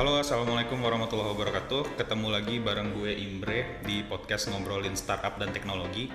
[0.00, 2.00] Halo, assalamualaikum warahmatullahi wabarakatuh.
[2.00, 6.08] Ketemu lagi bareng gue Imbre di podcast ngobrolin startup dan teknologi.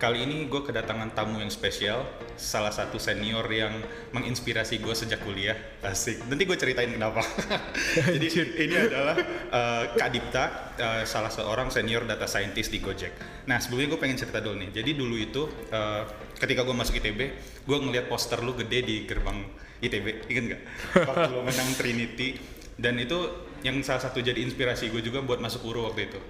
[0.00, 2.00] Kali ini gue kedatangan tamu yang spesial,
[2.40, 3.76] salah satu senior yang
[4.16, 5.52] menginspirasi gue sejak kuliah.
[5.84, 6.24] Asik.
[6.32, 7.20] Nanti gue ceritain kenapa.
[8.16, 9.20] Jadi ini adalah
[9.52, 13.44] uh, Kak Dipta, uh, salah seorang senior data scientist di Gojek.
[13.52, 14.80] Nah sebelumnya gue pengen cerita dulu nih.
[14.80, 15.44] Jadi dulu itu
[15.76, 16.08] uh,
[16.40, 17.20] ketika gue masuk ITB,
[17.68, 19.44] gue ngeliat poster lu gede di gerbang
[19.76, 20.62] ITB, inget nggak?
[21.12, 22.55] Waktu lu menang Trinity.
[22.76, 23.16] Dan itu
[23.60, 26.20] yang salah satu jadi inspirasi gue juga buat masuk URO waktu itu.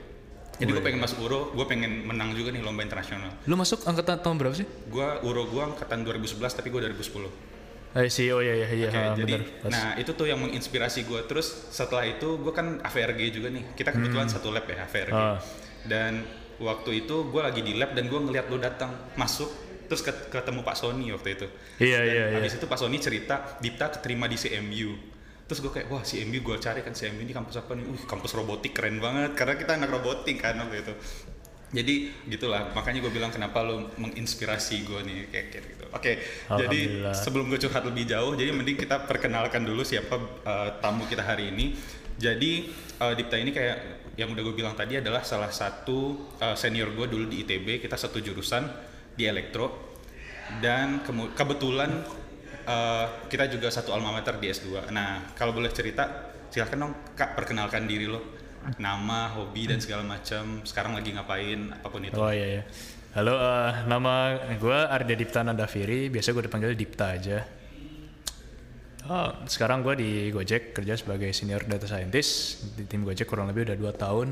[0.56, 3.28] Jadi gue pengen masuk URO, gue pengen menang juga nih lomba internasional.
[3.45, 4.64] Lu masuk angkatan tahun berapa sih?
[4.86, 7.28] Gue URO gue angkatan 2011 tapi gue 2010.
[7.96, 8.88] Eh sih, oh iya iya iya.
[8.88, 11.20] Ha, jadi bener, nah itu tuh yang menginspirasi gue.
[11.24, 13.72] Terus setelah itu gue kan AVRG juga nih.
[13.72, 15.12] Kita kebetulan satu lab ya AVRG.
[15.12, 15.41] Ah.
[15.83, 16.24] Dan
[16.56, 19.48] waktu itu gue lagi di lab dan gue ngeliat lu datang masuk
[19.86, 21.47] terus ket- ketemu Pak Sony waktu itu.
[21.78, 22.36] Iya iya iya.
[22.36, 25.16] Habis itu Pak Sony cerita Dipta keterima di CMU.
[25.47, 27.86] Terus gue kayak wah CMU gue cari kan CMU ini kampus apa nih?
[27.86, 30.94] Uh kampus robotik keren banget karena kita anak robotik kan waktu itu.
[31.75, 31.94] Jadi
[32.30, 35.84] gitulah makanya gue bilang kenapa lo menginspirasi gue nih kayak, kayak gitu.
[35.91, 36.12] Oke,
[36.47, 36.80] jadi
[37.11, 40.14] sebelum gue curhat lebih jauh, jadi mending kita perkenalkan dulu siapa
[40.47, 41.74] uh, tamu kita hari ini.
[42.17, 42.70] Jadi
[43.02, 47.06] uh, Dipta ini kayak yang udah gue bilang tadi adalah salah satu uh, senior gue
[47.11, 48.64] dulu di ITB, kita satu jurusan
[49.12, 49.97] di elektro
[50.62, 51.02] dan
[51.34, 52.06] kebetulan
[52.67, 54.91] uh, kita juga satu alma mater di S2.
[54.91, 58.20] Nah, kalau boleh cerita, silahkan dong Kak perkenalkan diri lo.
[58.67, 60.67] Nama, hobi dan segala macam.
[60.67, 62.19] Sekarang lagi ngapain, apa pun itu.
[62.19, 62.62] Oh iya iya.
[63.17, 67.39] Halo, eh, nama gue Arda Dipta Nandaviri, biasa gue dipanggil Dipta aja.
[69.06, 73.70] Oh, sekarang gue di Gojek kerja sebagai senior data scientist di tim Gojek kurang lebih
[73.70, 74.28] udah 2 tahun.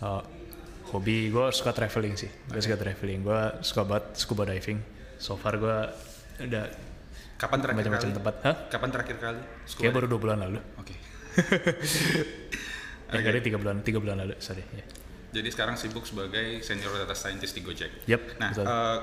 [0.00, 0.22] Oh,
[0.94, 4.78] hobi gue suka traveling sih, gue suka traveling, gue suka banget scuba diving.
[5.18, 5.76] So far gue
[6.38, 6.87] udah
[7.38, 8.16] Kapan terakhir macam-macam kali?
[8.18, 8.34] tempat.
[8.42, 8.54] Hah?
[8.68, 9.40] Kapan terakhir kali?
[9.62, 10.58] Scuba Kayak baru dua bulan lalu.
[10.76, 10.94] Oke.
[13.08, 14.60] Eh, kali tiga bulan, tiga bulan lalu, sorry.
[14.68, 14.84] ya.
[15.30, 18.04] Jadi sekarang sibuk sebagai senior data scientist di Gojek.
[18.04, 18.64] Yep, Nah, betul.
[18.68, 18.98] eh,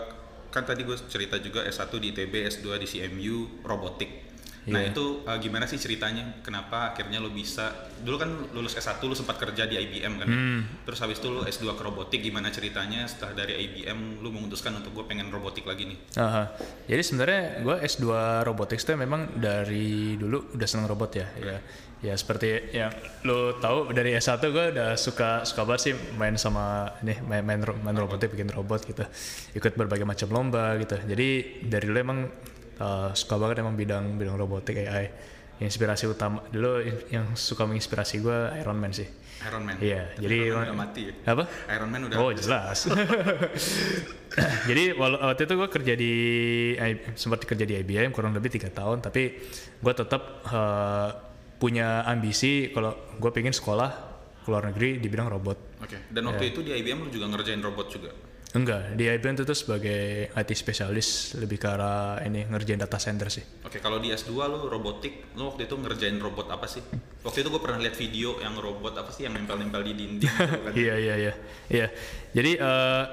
[0.54, 4.25] kan tadi gue cerita juga S1 di ITB, S2 di CMU, robotik.
[4.66, 4.98] Nah, Iya.
[4.98, 6.42] itu eh, gimana sih ceritanya?
[6.42, 7.70] Kenapa akhirnya lo bisa
[8.02, 10.28] dulu kan lulus S1 lo sempat kerja di IBM kan.
[10.28, 10.62] Hmm.
[10.90, 14.98] Terus habis itu lo S2 ke robotik gimana ceritanya setelah dari IBM lo memutuskan untuk
[14.98, 15.98] gue pengen robotik lagi nih.
[16.18, 16.50] Aha.
[16.90, 18.06] Jadi sebenarnya gue S2
[18.42, 21.28] robotics tuh memang dari dulu udah seneng robot ya.
[21.38, 21.58] Ya,
[22.02, 22.90] ya seperti yang
[23.22, 27.62] lo tahu dari S1 gue udah suka suka banget sih main sama nih main main,
[27.62, 29.06] main robotik bikin robot gitu.
[29.54, 30.98] Ikut berbagai macam lomba gitu.
[31.06, 32.20] Jadi dari dulu emang
[32.80, 35.12] uh, suka banget emang bidang bidang robotik AI.
[35.56, 39.08] Inspirasi utama dulu yang suka menginspirasi gue Iron Man sih.
[39.48, 39.76] Iron Man.
[39.80, 41.14] Iya, Tapi jadi Iron Man udah mati ya.
[41.32, 41.44] apa?
[41.72, 42.78] Iron Man udah Oh jelas.
[44.68, 46.14] Jadi waktu itu gue kerja di
[47.16, 49.32] sempat kerja di IBM kurang lebih tiga tahun, tapi
[49.80, 51.10] gue tetap eh,
[51.56, 53.90] punya ambisi kalau gue pengen sekolah
[54.44, 55.58] ke luar negeri di bidang robot.
[55.82, 55.98] Oke.
[56.12, 58.12] Dan waktu itu di IBM lo juga ngerjain robot juga.
[58.56, 60.02] Enggak, di IBM itu sebagai
[60.32, 63.44] IT spesialis lebih ke arah ini ngerjain data center sih.
[63.62, 66.80] Oke, kalau di S2 lu robotik, lu waktu itu ngerjain robot apa sih?
[67.20, 70.32] Waktu itu gue pernah lihat video yang robot apa sih yang nempel-nempel di dinding gitu
[70.32, 70.72] kan.
[70.78, 71.34] Iya iya iya
[71.68, 71.88] iya.
[72.32, 73.04] Jadi eh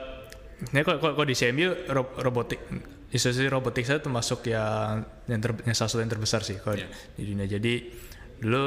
[0.63, 2.61] ini kok kok kok di CMU ro- robotik
[3.11, 6.87] institusi robotik saya termasuk yang yang, ter, yang salah satu yang terbesar sih kalau Iya.
[7.13, 7.47] di dunia.
[7.51, 7.75] Jadi
[8.39, 8.63] dulu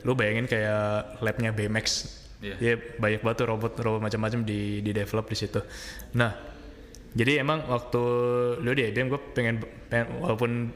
[0.00, 1.86] lu bayangin kayak labnya BMX.
[2.38, 2.54] Iya.
[2.56, 5.58] Dia banyak banget tuh robot robot macam-macam di di develop di situ.
[6.14, 6.30] Nah,
[7.16, 8.02] jadi emang waktu
[8.62, 9.58] lu di IBM gue pengen,
[9.90, 10.70] pengen walaupun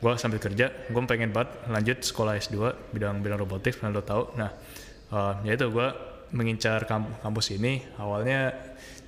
[0.00, 2.56] gue sambil kerja gue pengen banget lanjut sekolah S2
[2.96, 4.48] bidang bidang robotik karena lo tau nah
[5.12, 5.88] eh, ya itu gue
[6.32, 8.48] mengincar kamp- kampus ini awalnya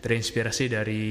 [0.04, 1.04] terinspirasi dari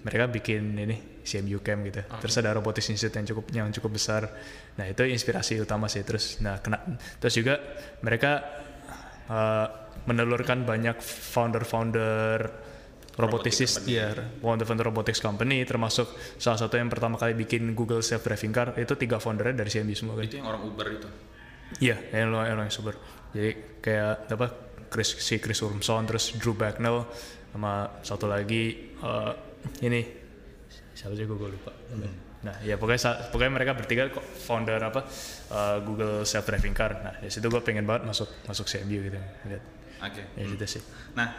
[0.00, 4.32] mereka bikin ini CMU Camp gitu terus ada robotics institute yang cukup yang cukup besar
[4.80, 6.80] nah itu inspirasi utama sih terus nah kena
[7.20, 7.58] terus juga
[8.00, 8.64] mereka
[9.30, 9.66] eh,
[10.06, 12.38] menelurkan banyak founder-founder
[13.16, 14.12] robotics ya
[14.44, 16.04] founder-founder robotics company termasuk
[16.36, 19.90] salah satu yang pertama kali bikin Google self driving car itu tiga foundernya dari CMB
[19.96, 20.24] semua kan?
[20.28, 21.08] Itu yang orang Uber itu.
[21.82, 22.94] iya yang lo yang super
[23.34, 24.46] jadi kayak apa
[24.86, 27.10] Chris si Chris Urmson terus Drew Bagnell
[27.50, 29.32] sama satu lagi eh,
[29.82, 30.00] ini
[30.94, 31.72] siapa sih gue lupa
[32.46, 35.02] nah ya pokoknya pokoknya mereka bertiga kok founder apa
[35.50, 39.18] eh, Google self driving car nah dari situ gue pengen banget masuk masuk CMU gitu
[39.50, 39.64] lihat
[39.96, 40.22] Oke.
[40.36, 40.82] ya gitu sih
[41.16, 41.32] Nah,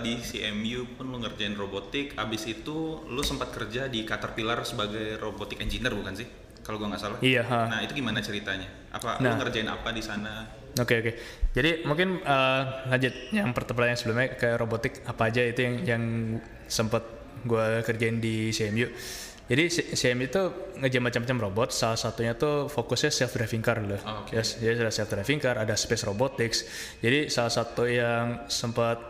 [0.00, 5.60] di CMU pun lu ngerjain robotik, abis itu lu sempat kerja di Caterpillar sebagai robotik
[5.60, 6.24] engineer bukan sih?
[6.64, 7.18] Kalau gua nggak salah.
[7.20, 7.68] iya ha.
[7.68, 8.64] Nah, itu gimana ceritanya?
[8.88, 9.36] Apa Nah.
[9.36, 10.48] lu ngerjain apa di sana?
[10.80, 11.12] Oke oke.
[11.52, 16.02] Jadi mungkin eh, lanjut yang pertanyaan sebelumnya kayak robotik apa aja itu yang yang
[16.64, 17.04] sempat
[17.44, 18.88] gue kerjain di CMU.
[19.48, 20.42] Jadi C- CMU itu
[20.76, 21.68] ngejar macam-macam robot.
[21.72, 23.96] Salah satunya tuh fokusnya self driving car dulu.
[23.98, 24.36] Oh, oke.
[24.36, 26.68] Yes, jadi ada self driving car, ada space robotics.
[27.00, 29.00] Jadi salah satu yang sempat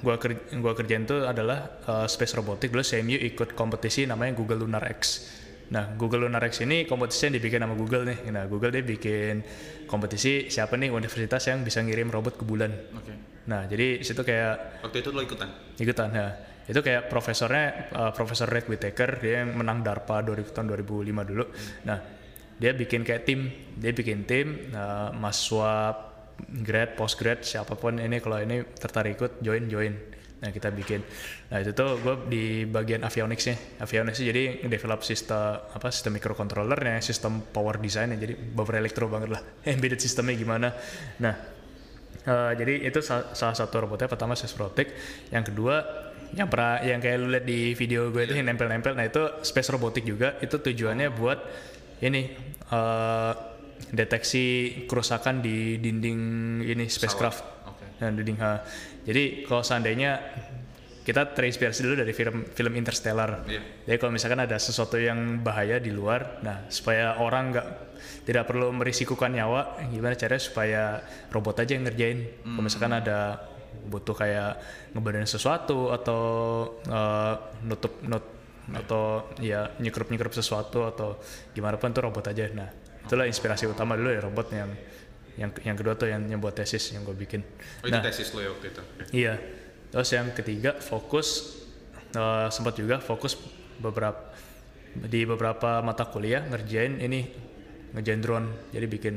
[0.00, 2.68] gua ker gua kerjain tuh adalah uh, space robotics.
[2.68, 5.32] Dulu CMU ikut kompetisi namanya Google Lunar X.
[5.70, 8.18] Nah, Google Lunar X ini kompetisi yang dibikin sama Google nih.
[8.28, 9.40] Nah, Google dia bikin
[9.86, 12.74] kompetisi siapa nih universitas yang bisa ngirim robot ke bulan.
[12.90, 13.14] Oke.
[13.48, 15.48] Nah, jadi situ kayak Waktu itu lo ikutan?
[15.78, 16.28] ikutan ya
[16.70, 21.44] itu kayak profesornya uh, profesor Red Whittaker dia yang menang DARPA 2000 tahun 2005 dulu.
[21.90, 21.98] Nah
[22.62, 25.98] dia bikin kayak tim dia bikin tim uh, mahasiswa
[26.62, 29.98] grad post grad siapa pun ini kalau ini tertarik ikut join join.
[30.40, 31.02] Nah kita bikin.
[31.50, 37.42] Nah itu tuh gue di bagian avionicsnya avionics jadi develop sistem apa sistem microcontrollernya sistem
[37.50, 39.42] power design jadi beberapa elektro banget lah.
[39.74, 40.70] Embedded sistemnya gimana.
[41.18, 41.60] Nah
[42.20, 44.92] Uh, jadi itu sa- salah satu robotnya pertama Robotic,
[45.32, 45.80] yang kedua
[46.34, 49.70] yang pernah yang kayak lu lihat di video gue itu yang nempel-nempel, nah itu Space
[49.74, 51.38] Robotic juga itu tujuannya buat
[52.00, 52.30] ini
[52.70, 53.32] uh,
[53.90, 54.44] deteksi
[54.86, 56.20] kerusakan di dinding
[56.62, 57.84] ini spacecraft, Oke.
[57.98, 58.62] Nah, dinding ha.
[59.02, 60.20] Jadi kalau seandainya
[61.00, 63.42] kita terinspirasi dulu dari film film Interstellar.
[63.48, 63.88] Iya.
[63.88, 67.66] Jadi kalau misalkan ada sesuatu yang bahaya di luar, nah supaya orang nggak
[68.28, 70.82] tidak perlu merisikukan nyawa, gimana caranya supaya
[71.32, 72.18] robot aja yang ngerjain.
[72.44, 73.18] Kalau misalkan ada
[73.88, 74.60] butuh kayak
[74.94, 76.22] ngebenerin sesuatu atau
[76.86, 77.34] eh,
[77.66, 78.24] nutup nut
[78.70, 81.18] atau ya nyekrup nyekrup sesuatu atau
[81.50, 82.46] gimana pun tuh robot aja.
[82.54, 82.70] Nah
[83.02, 84.70] itulah inspirasi utama dulu ya robot yang
[85.38, 87.42] yang yang kedua tuh yang, yang buat tesis yang gue bikin.
[87.82, 88.82] Oh itu tesis lo ya waktu itu?
[89.10, 89.34] Iya.
[89.90, 91.58] Terus yang ketiga fokus
[92.14, 93.34] eh, sempat juga fokus
[93.80, 94.30] beberapa
[94.90, 97.49] di beberapa mata kuliah ngerjain ini
[97.94, 98.48] ngerjain drone.
[98.70, 99.14] Jadi bikin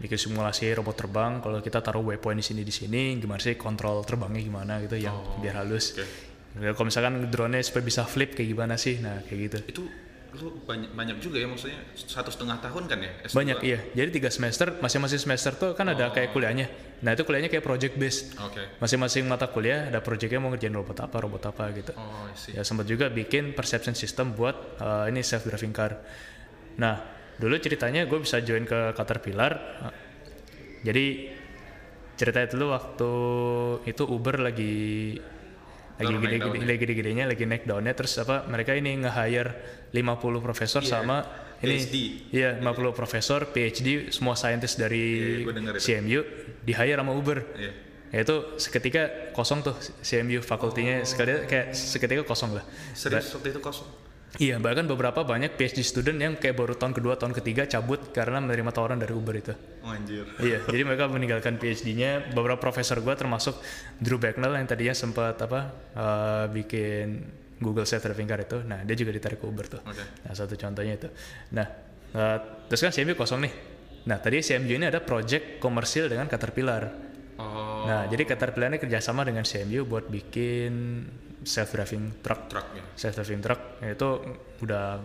[0.00, 1.40] bikin simulasi robot terbang.
[1.40, 5.14] Kalau kita taruh waypoint di sini di sini, gimana sih kontrol terbangnya gimana gitu yang
[5.14, 5.94] Oh, biar halus.
[5.96, 6.04] oke.
[6.54, 9.02] Ya, Kalau misalkan drone-nya supaya bisa flip kayak gimana sih?
[9.02, 9.58] Nah kayak gitu.
[9.68, 9.82] Itu
[10.34, 13.10] lo banyak banyak juga ya maksudnya satu setengah tahun kan ya?
[13.22, 13.34] S2?
[13.38, 13.78] Banyak iya.
[13.94, 16.66] Jadi tiga semester, masing-masing semester tuh kan ada kayak kuliahnya.
[17.06, 18.34] Nah itu kuliahnya kayak project based.
[18.42, 18.58] Oke.
[18.82, 21.94] Masing-masing mata kuliah ada projectnya mau ngerjain robot apa, robot apa gitu.
[21.94, 26.02] Oh, ya sempat juga bikin perception system buat uh, ini self driving car.
[26.82, 29.52] Nah dulu ceritanya gue bisa join ke Caterpillar.
[30.84, 31.32] Jadi
[32.14, 33.10] ceritanya dulu waktu
[33.84, 35.16] itu Uber lagi
[35.94, 36.30] lagi Baru naik
[36.82, 37.24] gede, gede, daunnya.
[37.24, 39.50] lagi naik daunnya terus apa mereka ini nge-hire
[39.94, 41.22] 50 profesor Iya, sama
[41.58, 41.96] ini PhD.
[42.30, 45.82] iya 50 profesor PhD semua saintis dari Iya, gua denger itu.
[45.86, 46.20] CMU
[46.60, 47.72] di-hire sama Uber Iya.
[48.10, 53.58] ya itu seketika kosong tuh CMU fakultinya sekali kayak seketika kosong lah Serius waktu itu
[53.58, 53.86] kosong?
[54.36, 58.38] Iya bahkan beberapa banyak PhD student yang kayak baru tahun kedua tahun ketiga cabut karena
[58.38, 60.24] menerima tawaran dari Uber itu Oh, anjir.
[60.40, 63.54] iya jadi mereka meninggalkan PhD-nya beberapa profesor gua termasuk
[63.98, 65.60] Drew Bagnall yang tadinya sempat apa
[65.92, 67.06] eh, bikin
[67.60, 70.02] Google Self Driving Car itu nah dia juga ditarik ke Uber tuh Oke.
[70.26, 71.08] Nah, satu contohnya itu.
[71.52, 71.66] Nah,
[72.10, 73.52] eh, terus kan CMU kosong nih.
[74.04, 77.13] Nah, tadi CMU ini ada project komersil dengan Caterpillar.
[77.34, 81.04] Oh, Nah, jadi Caterpillar ini kerjasama dengan CMU buat bikin
[81.44, 82.48] self-driving truck.
[82.48, 82.84] truck ya.
[82.96, 84.08] Self-driving truck ya itu
[84.64, 85.02] udah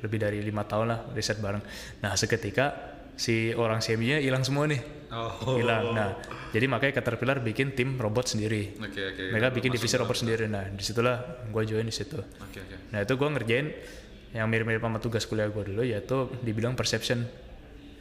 [0.00, 1.60] lebih dari lima tahun lah riset bareng.
[2.00, 4.80] Nah, seketika si orang CMU-nya hilang semua nih.
[5.10, 5.56] Oh.
[5.56, 5.94] Hilang.
[5.96, 6.18] Nah,
[6.52, 8.76] jadi makanya Caterpillar bikin tim robot sendiri.
[8.78, 9.22] Oke, oke.
[9.32, 10.44] Mereka bikin divisi robot sendiri.
[10.50, 12.18] Nah, di situlah gue join di situ.
[12.18, 12.76] Oke, oke.
[12.92, 13.66] Nah itu gue ngerjain
[14.36, 17.24] yang mirip-mirip sama tugas kuliah gue dulu yaitu dibilang perception.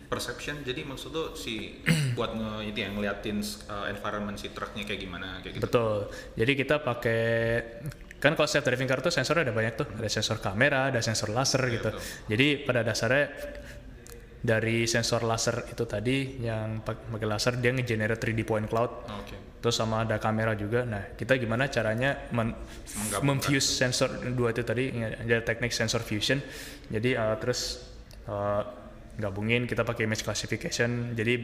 [0.06, 1.82] Perception, jadi maksud lo si
[2.18, 5.64] buat nge itu ya ngeliatin uh, environment si truknya kayak gimana kayak gitu.
[5.66, 5.98] Betul.
[6.38, 7.24] Jadi kita pakai
[8.22, 9.88] kan kalau self driving car tuh sensornya ada banyak tuh.
[9.98, 11.90] Ada sensor kamera, ada sensor laser gitu.
[11.90, 12.02] betul.
[12.30, 13.26] Jadi pada dasarnya
[14.46, 19.10] dari sensor laser itu tadi yang pak- pakai laser dia nge-generate 3D point cloud.
[19.10, 19.58] Oke.
[19.58, 20.86] Terus sama ada kamera juga.
[20.86, 22.54] Nah, kita gimana caranya men
[23.26, 26.38] memfuse sensor dua itu tadi ada teknik sensor fusion.
[26.94, 27.82] Jadi uh, terus
[28.30, 28.85] uh,
[29.16, 31.14] gabungin kita pakai image classification.
[31.14, 31.36] Jadi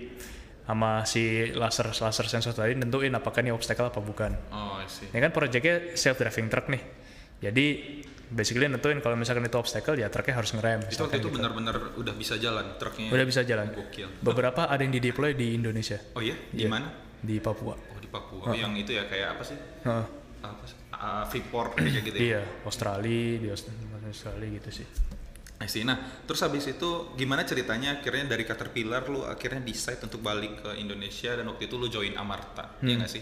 [0.62, 4.32] sama si laser laser sensor tadi nentuin apakah ini obstacle apa bukan.
[4.52, 5.10] Oh, I see.
[5.10, 6.82] Ini kan proyeknya self driving truck nih.
[7.42, 7.66] Jadi
[8.30, 10.86] basically nentuin kalau misalkan itu obstacle ya truknya harus ngerem.
[10.88, 11.36] Itu waktu itu gitu.
[11.42, 13.10] benar-benar udah bisa jalan truknya.
[13.10, 13.74] Udah bisa jalan.
[13.74, 14.08] Gokil.
[14.22, 16.70] Beberapa ada yang di deploy di Indonesia, Oh iya, di Iya.
[16.70, 16.88] mana?
[17.22, 17.74] di Papua.
[17.76, 18.50] Oh di Papua.
[18.50, 19.58] Oh, yang itu ya kayak apa sih?
[19.58, 20.06] Heeh.
[20.42, 20.78] Apa sih?
[20.94, 22.22] Uh, Freeport kayak gitu ya.
[22.22, 23.74] Iya, Australia, di Aust-
[24.06, 24.88] Australia gitu sih.
[25.62, 25.82] I see.
[25.82, 30.74] Nah, terus habis itu gimana ceritanya akhirnya dari Caterpillar lu akhirnya decide untuk balik ke
[30.76, 32.84] Indonesia dan waktu itu lu join Amarta, Hmm.
[32.84, 33.22] iya nggak sih?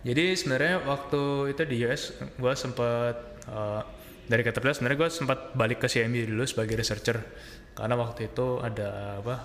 [0.00, 1.20] Jadi sebenarnya waktu
[1.50, 2.02] itu di US
[2.34, 3.80] gue sempat uh,
[4.24, 7.20] dari Caterpillar sebenarnya gue sempat balik ke CMU dulu sebagai researcher
[7.70, 9.36] karena waktu itu ada apa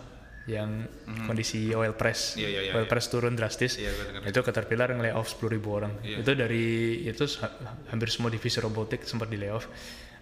[0.45, 0.85] yang
[1.25, 2.05] kondisi oil Mhm.
[2.37, 2.87] Iya, iya, iya, oil iya.
[2.87, 4.29] price turun drastis Iya, gue dengar.
[4.29, 6.21] itu Caterpillar nge-layoff 10 ribu orang Iya.
[6.21, 6.65] itu dari
[7.03, 7.55] itu ha-
[7.89, 9.65] hampir semua divisi robotik sempat di layoff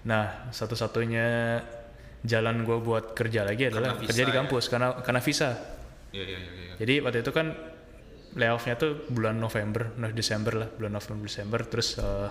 [0.04, 1.28] Nah, satu-satunya
[2.24, 4.40] jalan gue buat kerja lagi adalah Karena kerja di visa ya?
[4.40, 5.50] kampus karena karena visa.
[6.10, 6.52] Iya iya iya.
[6.56, 6.74] iya.
[6.80, 7.48] Jadi waktu itu kan
[8.34, 11.60] layoffnya tuh bulan November, nah Desember lah, bulan November Desember.
[11.64, 12.30] Terus eh,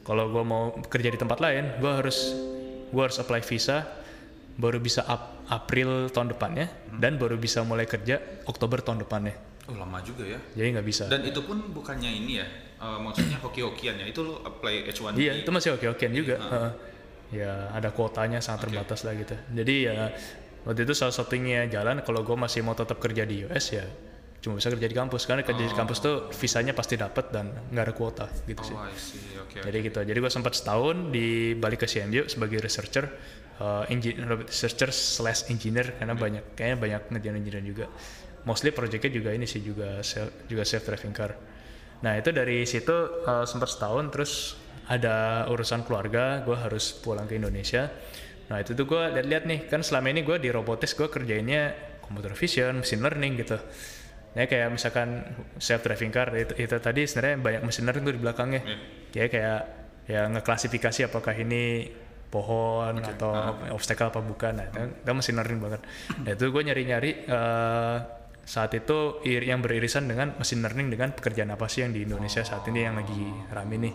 [0.00, 2.32] kalau gue mau kerja di tempat lain, gue harus
[2.86, 3.82] gue harus apply visa,
[4.56, 6.66] baru bisa ap- April tahun depannya,
[6.96, 9.34] dan baru bisa mulai kerja Oktober tahun depannya.
[9.66, 10.38] Oh lama juga ya.
[10.54, 11.04] Jadi nggak bisa.
[11.10, 12.46] Dan itu pun bukannya ini ya,
[12.78, 14.06] eh, maksudnya hoki-hokian ya.
[14.06, 15.18] Itu lo apply H1B.
[15.18, 16.38] Iya, itu masih oke-okean juga.
[16.38, 16.70] Heeh.
[17.34, 19.34] Ya ada kuotanya sangat terbatas lah gitu.
[19.34, 20.10] Jadi ya
[20.66, 23.86] waktu itu salah satunya jalan kalau gue masih mau tetap kerja di US ya
[24.46, 27.82] cuma bisa kerja di kampus karena kerja di kampus tuh visanya pasti dapat dan nggak
[27.82, 28.76] ada kuota gitu sih.
[28.78, 28.86] Oh.
[29.42, 29.58] Oke.
[29.58, 29.98] Jadi gitu.
[30.06, 33.10] Jadi gue sempat setahun di balik ke CMU sebagai researcher,
[33.58, 37.86] uh, engi- researcher slash engineer karena banyak kayaknya banyak ngerjain engineer juga.
[38.46, 41.34] Mostly projectnya juga ini sih juga self, juga self driving car.
[42.06, 42.94] Nah itu dari situ
[43.26, 44.32] uh, sempat setahun terus
[44.86, 47.90] ada urusan keluarga, gue harus pulang ke Indonesia.
[48.46, 51.74] Nah itu tuh gue lihat-lihat nih kan selama ini gue di robotis gue kerjainnya
[52.06, 53.58] computer vision, machine learning gitu.
[54.36, 55.26] Ya kayak misalkan
[55.58, 58.62] self driving car itu, itu tadi sebenarnya banyak machine learning tuh di belakangnya.
[59.10, 59.60] Kayak kayak
[60.06, 61.90] ya ngeklasifikasi apakah ini
[62.30, 63.32] pohon atau
[63.74, 64.60] obstacle apa bukan.
[64.60, 65.80] Nah, itu, itu machine learning banget.
[66.22, 67.96] Nah, itu gue nyari-nyari eh,
[68.46, 72.62] saat itu yang beririsan dengan machine learning dengan pekerjaan apa sih yang di Indonesia saat
[72.70, 73.94] ini yang lagi rame nih.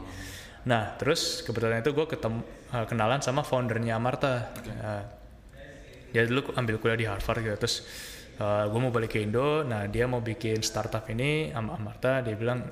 [0.65, 4.53] Nah, terus kebetulan itu gue ketemu eh, kenalan sama foundernya Amarta.
[4.81, 5.03] Nah,
[6.11, 7.87] dia dulu ambil kuliah di Harvard gitu terus
[8.41, 9.61] gue mau balik ke Indo.
[9.61, 12.25] Nah dia mau bikin startup ini sama Amarta.
[12.25, 12.65] Dia bilang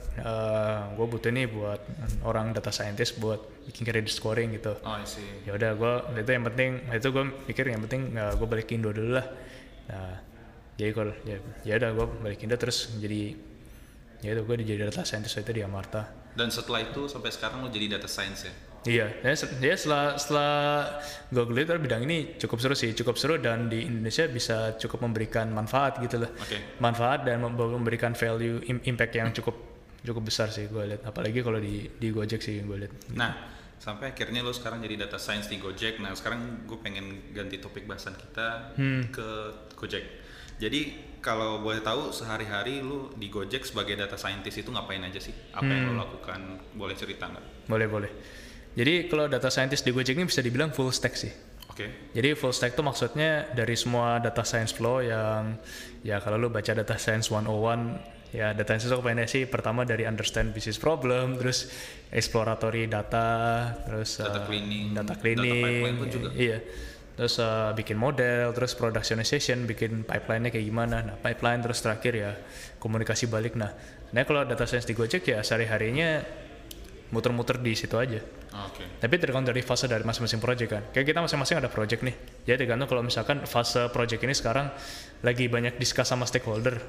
[0.97, 1.79] gue butuh nih buat
[2.25, 3.37] orang data scientist buat
[3.69, 4.75] bikin credit scoring gitu.
[4.81, 4.97] Oh
[5.45, 5.93] ya udah gue
[6.25, 9.27] itu yang penting itu gue pikir yang penting gue balik ke Indo dulu lah.
[9.87, 10.19] Nah
[10.75, 13.37] jadi kalau ya ya udah gue balik ke Indo terus jadi
[14.25, 16.01] ya itu gue jadi data scientist itu di Amarta
[16.35, 18.53] Dan setelah itu sampai sekarang lo jadi data science ya?
[18.79, 20.53] Iya, ya, ya setelah setelah
[21.27, 25.51] gue kuliah bidang ini cukup seru sih, cukup seru dan di Indonesia bisa cukup memberikan
[25.51, 26.79] manfaat gitu loh, Oke.
[26.79, 29.51] manfaat dan mem- memberikan value im- impact yang cukup
[29.99, 32.93] cukup besar sih gue lihat, apalagi kalau di di Gojek sih gue lihat.
[33.19, 33.51] Nah,
[33.83, 35.99] sampai akhirnya lo sekarang jadi data science di Gojek.
[35.99, 38.79] Nah, sekarang gue pengen ganti topik bahasan kita
[39.11, 39.27] ke
[39.75, 40.07] Gojek.
[40.55, 45.35] Jadi kalau boleh tahu sehari-hari lu di Gojek sebagai data scientist itu ngapain aja sih?
[45.51, 46.39] Apa yang lo lakukan?
[46.75, 47.67] Boleh cerita nggak?
[47.67, 48.11] Boleh boleh.
[48.75, 51.31] Jadi kalau data scientist di Gojek ini bisa dibilang full stack sih.
[51.69, 52.11] Oke.
[52.15, 55.59] Jadi full stack itu maksudnya dari semua data science flow yang
[56.03, 60.05] ya kalau lu baca data science 101 ya data science itu kepengennya sih pertama dari
[60.05, 61.65] understand business problem, terus
[62.13, 66.29] exploratory data, terus Data uh, cleaning, data data cleaning, pipeline pun juga.
[66.37, 66.59] iya.
[67.19, 71.03] Terus uh, bikin model, terus productionization, bikin pipeline-nya kayak gimana.
[71.03, 72.31] Nah, pipeline terus terakhir ya
[72.79, 73.59] komunikasi balik.
[73.59, 73.75] Nah,
[74.15, 76.23] nah kalau data science di Gojek ya sehari-harinya
[77.11, 78.23] muter-muter di situ aja.
[78.71, 79.03] Oke.
[79.03, 80.83] Tapi tergantung dari fase dari masing-masing project kan.
[80.95, 82.15] Kayak kita masing-masing ada project nih.
[82.47, 84.71] Jadi tergantung kalau misalkan fase project ini sekarang
[85.19, 86.79] lagi banyak discuss sama stakeholder.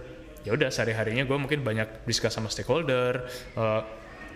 [0.46, 3.26] Ya udah sehari-harinya gue mungkin banyak discuss sama stakeholder.
[3.58, 3.82] eh,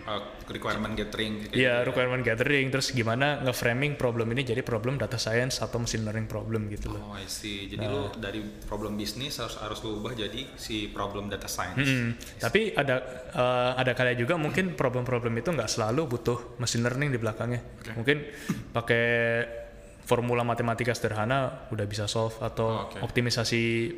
[0.05, 0.21] Uh,
[0.53, 1.49] requirement gathering.
[1.49, 2.69] kayak ya requirement gathering.
[2.69, 7.09] Terus gimana nge-framing problem ini jadi problem data science atau machine learning problem gitu loh.
[7.09, 7.65] Oh, I see.
[7.65, 8.37] Jadi lu dari
[8.69, 11.89] problem bisnis harus harus lu ubah jadi si problem data science.
[11.89, 13.01] Hmm, tapi ada
[13.33, 17.65] eh, ada kali juga mungkin problem-problem itu nggak selalu butuh machine learning di belakangnya.
[17.97, 18.17] Mungkin
[18.77, 19.05] pakai
[20.05, 23.01] formula matematika sederhana udah bisa solve atau Oh, oke.
[23.01, 23.89] optimisasi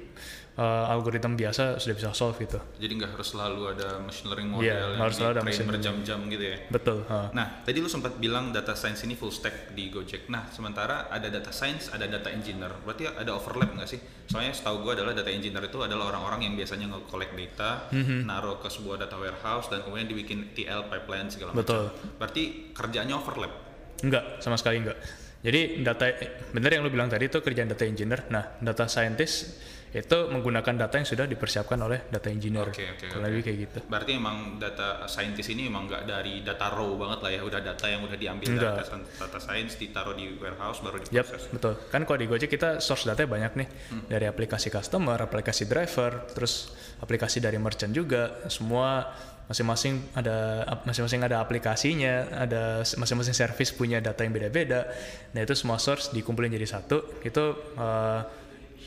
[0.57, 2.57] eh, algoritma biasa sudah bisa solve gitu.
[2.81, 6.19] Jadi nggak harus selalu ada machine learning model Iya, yang harus selalu ada machine berjam-jam
[6.25, 6.57] gitu ya.
[6.67, 6.97] Betul.
[7.05, 7.29] ha.
[7.29, 10.25] Nah, tadi lu sempat bilang data science ini full stack di Gojek.
[10.27, 12.73] Nah, sementara ada data science, ada data engineer.
[12.81, 14.01] Berarti ada overlap nggak sih?
[14.25, 18.25] Soalnya setahu gue adalah data engineer itu adalah orang-orang yang biasanya nge-collect data, Mhm.
[18.25, 21.93] naruh ke sebuah data warehouse, dan kemudian dibikin TL pipeline segala Betul.
[21.93, 22.17] macam.
[22.17, 23.53] Berarti kerjanya overlap.
[24.01, 24.97] Enggak, sama sekali enggak.
[25.37, 26.05] Jadi data
[26.49, 28.25] bener yang lu bilang tadi itu kerjaan data engineer.
[28.27, 29.53] Nah, data scientist
[29.96, 32.67] itu menggunakan data yang sudah dipersiapkan oleh data engineer.
[32.67, 33.32] Oke, oke, Kurang oke.
[33.32, 33.79] lebih kayak gitu.
[33.88, 37.86] Berarti emang data scientist ini emang nggak dari data raw banget lah ya, udah data
[37.88, 38.74] yang udah diambil Enggak.
[38.75, 38.96] dari data,
[39.27, 41.48] data science ditaruh di warehouse baru diproses.
[41.50, 41.74] betul.
[41.88, 43.67] Kan kalau di Gojek kita source datanya banyak nih.
[44.12, 48.44] Dari aplikasi customer, aplikasi driver, terus aplikasi dari merchant juga.
[48.51, 49.08] Semua
[49.48, 54.91] masing-masing ada masing-masing ada aplikasinya, ada masing-masing service punya data yang beda-beda.
[55.32, 57.24] Nah, itu semua source dikumpulin jadi satu.
[57.24, 58.22] Itu uh,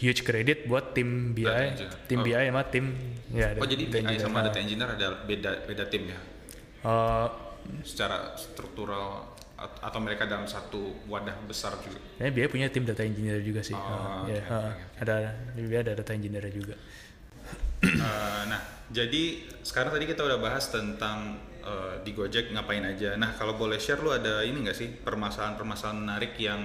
[0.00, 1.45] huge credit buat tim BI,
[2.09, 2.25] tim Oh.
[2.25, 2.87] BI sama tim
[3.30, 6.19] ya Oh jadi BI sama data engineer ada beda beda tim ya?
[6.80, 7.28] Uh,
[7.85, 12.00] Secara struktural at- atau mereka dalam satu wadah besar juga?
[12.16, 13.76] Ini BI punya tim data engineer juga sih.
[13.76, 15.14] Oh, Uh, ya, oke, uh, oke, ada
[15.54, 16.75] BI ada data engineer juga.
[17.80, 17.90] Eh,
[18.45, 19.23] nah, jadi
[19.61, 23.16] sekarang tadi kita udah bahas tentang eh, di Gojek ngapain aja.
[23.16, 26.64] Nah kalau boleh share lu ada ini nggak sih permasalahan-permasalahan menarik yang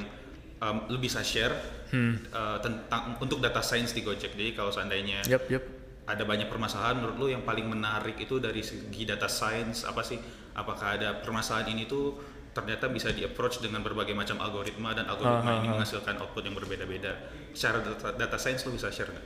[0.62, 1.56] em, lu bisa share
[1.92, 4.36] eh, tentang untuk data science di Gojek.
[4.36, 5.64] Jadi kalau seandainya Yap, yap.
[6.06, 10.20] ada banyak permasalahan menurut lu yang paling menarik itu dari segi data science apa sih?
[10.56, 12.16] Apakah ada permasalahan ini tuh
[12.56, 16.48] ternyata bisa di approach dengan berbagai macam algoritma dan algoritma Ah, ini ah, menghasilkan output
[16.48, 17.12] yang berbeda-beda.
[17.52, 19.26] Secara data, data science lu bisa share nggak?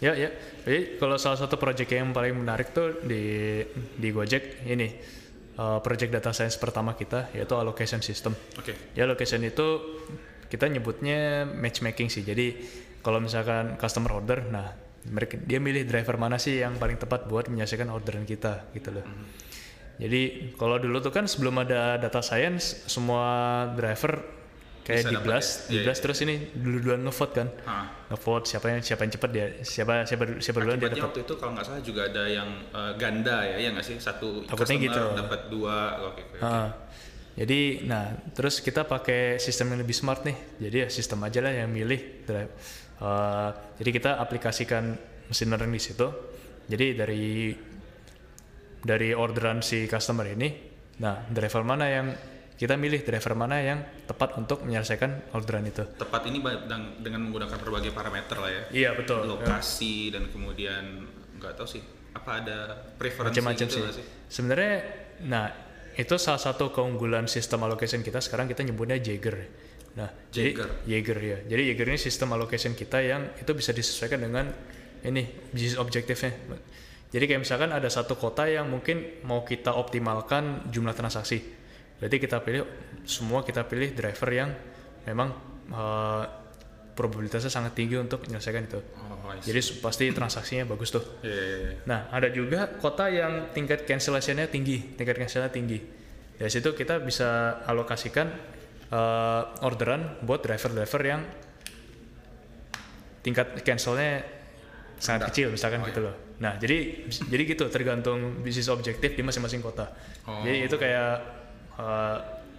[0.00, 0.32] Ya, ya.
[0.64, 3.60] Jadi kalau salah satu project yang paling menarik tuh di
[4.00, 4.88] di Gojek ini
[5.60, 8.32] uh, project data science pertama kita yaitu allocation system.
[8.56, 8.72] Oke.
[8.96, 9.68] Ya allocation itu
[10.52, 12.20] kita nyebutnya matchmaking sih.
[12.20, 12.60] Jadi
[13.00, 14.68] kalau misalkan customer order, nah
[15.08, 19.06] mereka dia milih driver mana sih yang paling tepat buat menyelesaikan orderan kita gitu loh.
[19.96, 24.42] Jadi kalau dulu tuh kan sebelum ada data science semua driver
[24.82, 25.70] kayak di blast, ya?
[25.70, 27.48] di Iya, blast terus ini dulu-duluan ngevote kan.
[27.64, 27.86] Ah.
[28.10, 31.06] Ngevote siapa yang siapa yang cepat dia, siapa siapa siapa duluan dia dapat.
[31.06, 34.42] waktu itu kalau nggak salah juga ada yang eh, ganda ya, ya nggak sih satu
[34.42, 35.02] Takutnya customer gitu.
[35.22, 35.76] dapat dua,
[36.10, 36.22] oke.
[36.34, 36.42] oke.
[36.42, 36.68] Ah.
[37.32, 40.36] Jadi, nah, terus kita pakai sistem yang lebih smart nih.
[40.60, 42.00] Jadi ya sistem aja lah yang milih.
[43.02, 43.50] Eh,
[43.82, 44.94] jadi kita aplikasikan
[45.26, 46.06] mesin learning di situ.
[46.68, 47.24] Jadi dari
[48.82, 50.48] dari orderan si customer ini,
[51.02, 52.06] nah driver mana yang
[52.54, 55.82] kita milih driver mana yang tepat untuk menyelesaikan orderan itu.
[55.98, 56.38] Tepat ini
[57.02, 59.26] dengan menggunakan berbagai parameter lah ya, Iya betul.
[59.26, 61.06] lokasi dan kemudian
[61.42, 61.82] nggak tahu sih
[62.14, 62.58] apa ada
[62.94, 63.98] preferensi Macam-macam gitu sih.
[63.98, 64.06] sih?
[64.30, 64.74] Sebenarnya,
[65.26, 65.50] nah
[65.96, 68.20] itu salah satu keunggulan sistem allocation kita.
[68.24, 69.36] Sekarang kita nyebutnya Jaeger.
[69.96, 70.64] Nah, Jaeger.
[70.64, 71.38] jadi Jaeger ya.
[71.52, 74.48] Jadi Jaeger ini sistem allocation kita yang itu bisa disesuaikan dengan
[75.04, 76.32] ini bisnis objektifnya.
[77.12, 81.44] Jadi kayak misalkan ada satu kota yang mungkin mau kita optimalkan jumlah transaksi.
[82.00, 82.64] Berarti kita pilih
[83.04, 84.50] semua kita pilih driver yang
[85.04, 85.28] memang
[85.68, 86.24] eh,
[86.92, 88.80] probabilitasnya sangat tinggi untuk menyelesaikan itu.
[89.00, 89.32] Oh.
[89.40, 91.04] Jadi pasti transaksinya bagus tuh.
[91.24, 91.72] Iya, iya, iya.
[91.88, 95.80] Nah, ada juga kota yang tingkat cancellation-nya tinggi, tingkat cancel-nya tinggi.
[96.36, 98.28] Dari situ kita bisa alokasikan
[98.92, 101.22] eh, orderan buat driver-driver yang
[103.24, 104.26] tingkat cancel-nya
[104.98, 105.28] sangat Rendah.
[105.34, 106.14] kecil, misalkan Oh, gitu loh.
[106.42, 109.90] Nah, jadi jadi gitu tergantung bisnis objektif di masing-masing kota.
[110.26, 110.42] Oh.
[110.44, 111.10] Jadi itu kayak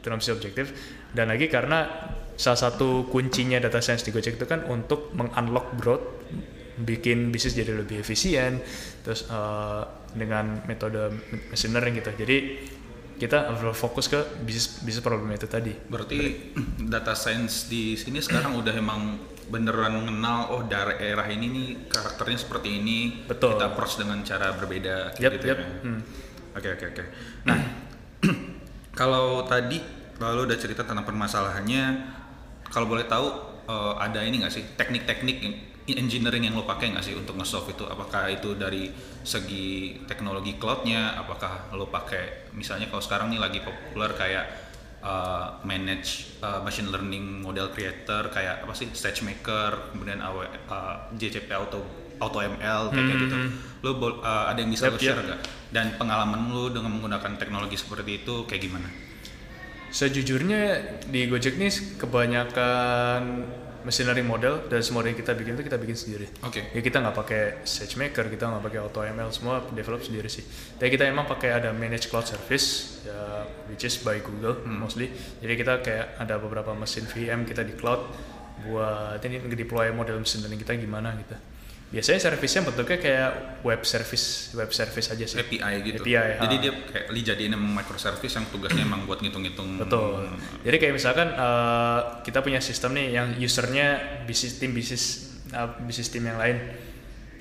[0.03, 0.65] bisnis objektif.
[1.13, 1.85] Dan lagi karena
[2.35, 6.05] salah satu kuncinya data science di Gojek itu kan untuk meng-unlock growth,
[6.81, 8.61] bikin bisnis jadi lebih efisien,
[9.05, 11.13] terus eh, dengan metode
[11.49, 12.11] machine learning gitu.
[12.17, 12.37] Jadi
[13.13, 15.71] kita fokus ke bisnis bisnis problem itu tadi.
[15.71, 16.51] Berarti
[16.89, 22.81] data science di sini sekarang udah emang beneran mengenal oh daerah ini nih karakternya seperti
[22.81, 23.23] ini.
[23.27, 23.55] Betul.
[23.55, 25.59] Kita approach dengan cara berbeda Yap, gitu yap.
[25.61, 25.67] ya.
[26.53, 27.03] Oke oke oke.
[27.49, 27.59] Nah,
[28.99, 29.81] kalau tadi
[30.21, 31.83] lalu udah cerita tentang permasalahannya,
[32.73, 33.27] kalau boleh tahu
[33.69, 35.37] eh, ada ini nggak sih teknik-teknik
[35.83, 37.83] engineering yang lo pakai nggak sih untuk nge-solve itu?
[37.85, 38.87] Apakah itu dari
[39.21, 41.19] segi teknologi cloudnya?
[41.19, 44.45] Apakah lo pakai misalnya kalau sekarang nih lagi populer kayak
[45.03, 51.51] eh, manage eh, machine learning model creator kayak apa sih SageMaker, kemudian AW, eh, JCP
[51.51, 51.83] Auto
[52.17, 53.35] Auto ML kayak kayak gitu.
[53.83, 55.39] Lo bol- eh, ada yang bisa Yap, lo share nggak?
[55.67, 58.87] Dan pengalaman lo dengan menggunakan teknologi seperti itu kayak gimana?
[59.93, 63.45] Sejujurnya di Gojek nih kebanyakan
[63.85, 66.25] machine learning model dan semua yang kita bikin itu kita bikin sendiri.
[66.41, 66.73] Oke.
[66.73, 70.41] Ya kita nggak pakai SageMaker, kita nggak pakai AutoML, semua develop sendiri sih.
[70.81, 75.13] Tapi kita emang pakai ada managed cloud service, ya which is by Google mostly.
[75.43, 78.01] Jadi kita kayak ada beberapa mesin VM kita di cloud
[78.65, 81.37] buat ini nge-deploy model machine learning kita gimana gitu.
[81.93, 85.37] Biasanya service-nya bentuknya kayak web service, web service aja sih.
[85.37, 86.01] API gitu.
[86.01, 86.61] API, Jadi ah.
[86.65, 89.77] dia kayak dijadiin emang microservice yang tugasnya emang buat ngitung-ngitung.
[89.77, 90.25] Betul.
[90.65, 93.87] Jadi kayak misalkan eh, kita punya sistem nih yang usernya
[94.25, 96.57] bisnis tim bisnis eh, bisnis tim yang lain,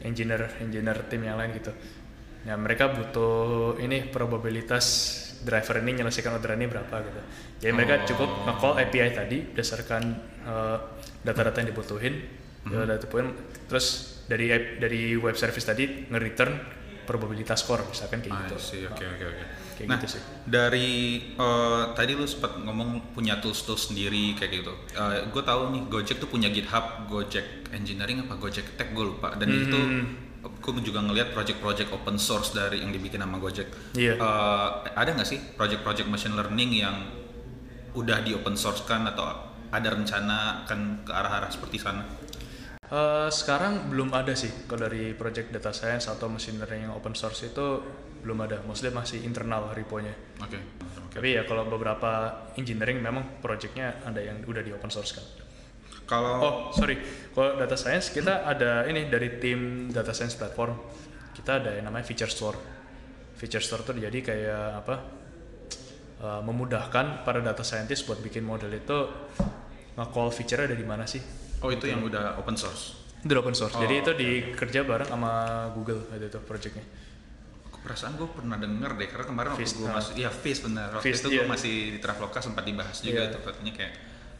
[0.04, 1.72] engineer engineer tim yang lain gitu.
[2.44, 4.84] Nah mereka butuh ini probabilitas
[5.48, 7.20] driver ini menyelesaikan orderan ini berapa gitu.
[7.64, 8.06] Jadi mereka Oh.
[8.06, 10.02] cukup nge-call API tadi berdasarkan
[10.44, 10.78] eh,
[11.24, 12.14] data-data yang dibutuhin,
[12.68, 13.32] ya, data poin,
[13.70, 14.46] terus dari
[14.78, 16.52] dari web service tadi nge-return
[17.02, 18.56] probabilitas score misalkan kayak Ah, gitu.
[18.56, 19.44] sih, oke oke oke.
[19.74, 20.22] Kayak Nah, gitu sih.
[20.46, 20.90] dari
[21.34, 24.72] eh, tadi lu sempat ngomong punya tools-tools sendiri kayak gitu.
[25.28, 29.34] gue tahu nih Gojek tuh punya GitHub, Gojek Engineering apa Gojek Tech gue lupa.
[29.34, 30.06] Dan itu Hmm.
[30.42, 33.66] gue juga ngelihat project-project open source dari yang dibikin sama Gojek.
[33.92, 34.14] Iya.
[34.16, 36.96] Eh, ada nggak sih project-project machine learning yang
[37.92, 39.26] udah di open source kan atau
[39.68, 42.04] ada rencana akan ke arah-arah seperti sana?
[42.92, 47.16] Eh, sekarang belum ada sih kalau dari project data science atau machine learning yang open
[47.16, 47.80] source itu
[48.20, 50.12] belum ada, mostly masih internal repo-nya.
[50.44, 50.60] Oke.
[51.08, 55.24] Tapi ya kalau beberapa engineering memang projectnya ada yang udah di open source kan.
[56.04, 57.00] Kalau Oh sorry,
[57.32, 60.76] kalau data science kita ada ini dari tim data science platform
[61.32, 62.84] kita ada yang namanya feature store.
[63.32, 64.96] feature store tuh jadi kayak apa
[66.22, 68.98] uh, memudahkan para data scientist buat bikin model itu
[69.98, 72.98] nge-call feature ada di mana sih Oh itu yang udah open source.
[73.22, 75.32] itu udah open source jadi Oh, itu dikerja bareng sama
[75.72, 76.82] Google waktu itu projectnya
[77.82, 79.98] Perasaan gue pernah denger deh karena kemarin waktu gue ah.
[79.98, 80.94] masih iya Fist benar.
[80.94, 81.50] Waktu Fist, itu gue iya.
[81.50, 83.34] masih di Traveloka sempat dibahas juga Iya.
[83.34, 83.92] tuh katanya kayak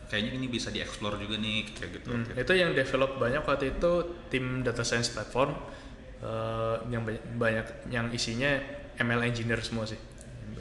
[0.06, 2.08] kayaknya ini bisa dieksplor juga nih kayak gitu.
[2.14, 2.38] Hmm, Oke.
[2.38, 3.90] itu yang develop banyak waktu itu
[4.30, 5.58] tim data science platform
[6.22, 8.62] uh, yang banyak, banyak yang isinya
[9.02, 9.98] ML engineer semua sih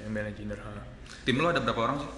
[0.02, 0.82] ML engineer ha.
[1.22, 2.10] Tim lo ada berapa orang sih?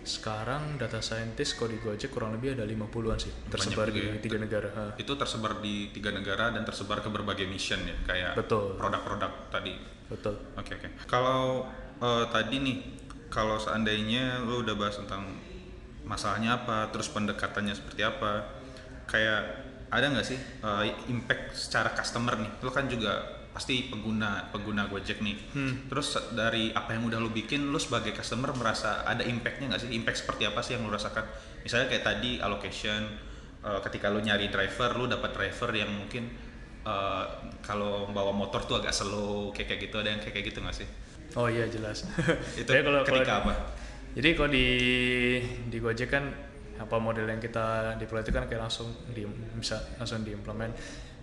[0.00, 4.16] Sekarang data scientist kalau di Gojek kurang lebih ada 50-an sih tersebar di ya.
[4.20, 4.96] tiga negara.
[4.96, 8.76] Itu tersebar di tiga negara dan tersebar ke berbagai mission ya kayak Betul.
[8.76, 9.74] produk-produk tadi.
[10.10, 10.88] betul Oke oke.
[11.06, 11.68] Kalau
[12.02, 12.78] eh, tadi nih,
[13.30, 15.22] kalau seandainya lu udah bahas tentang
[16.02, 18.48] masalahnya apa, terus pendekatannya seperti apa,
[19.06, 19.42] kayak
[19.90, 22.52] ada nggak sih eh, impact secara customer nih?
[22.64, 25.36] Lu kan juga pasti pengguna pengguna Gojek nih.
[25.84, 29.92] Terus dari apa yang udah lu bikin, lu sebagai customer merasa ada impactnya nggak sih?
[29.92, 31.28] Impact seperti apa sih yang lu rasakan?
[31.60, 33.04] Misalnya kayak tadi allocation,
[33.60, 36.32] eh, ketika lu nyari driver, lu dapat driver yang mungkin
[36.80, 37.24] eh,
[37.60, 40.76] kalau bawa motor tuh agak slow kayak kayak gitu ada yang kayak kayak gitu nggak
[40.80, 40.88] sih?
[41.30, 42.08] oh iya jelas
[42.58, 43.52] Itu Jadi kalau- kalau- ketika apa?
[44.10, 44.66] jadi kalau di
[45.68, 46.24] di Gojek kan
[46.74, 49.22] apa model yang kita deploy itu kan kayak langsung di
[49.54, 50.72] bisa langsung diimplement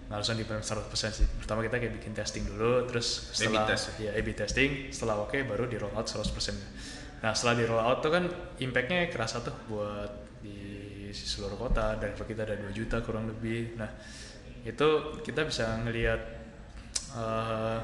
[0.08, 3.92] nggak langsung diimplement 100% sih pertama kita kayak bikin testing dulu terus setelah test.
[4.00, 6.24] ya A/B testing setelah oke baru di roll out 100%
[7.20, 8.24] nah setelah di roll out tuh kan
[8.64, 13.92] impactnya kerasa tuh buat di seluruh kota driver kita ada 2 juta kurang lebih nah
[14.64, 16.22] itu kita bisa ngelihat
[17.20, 17.80] eh,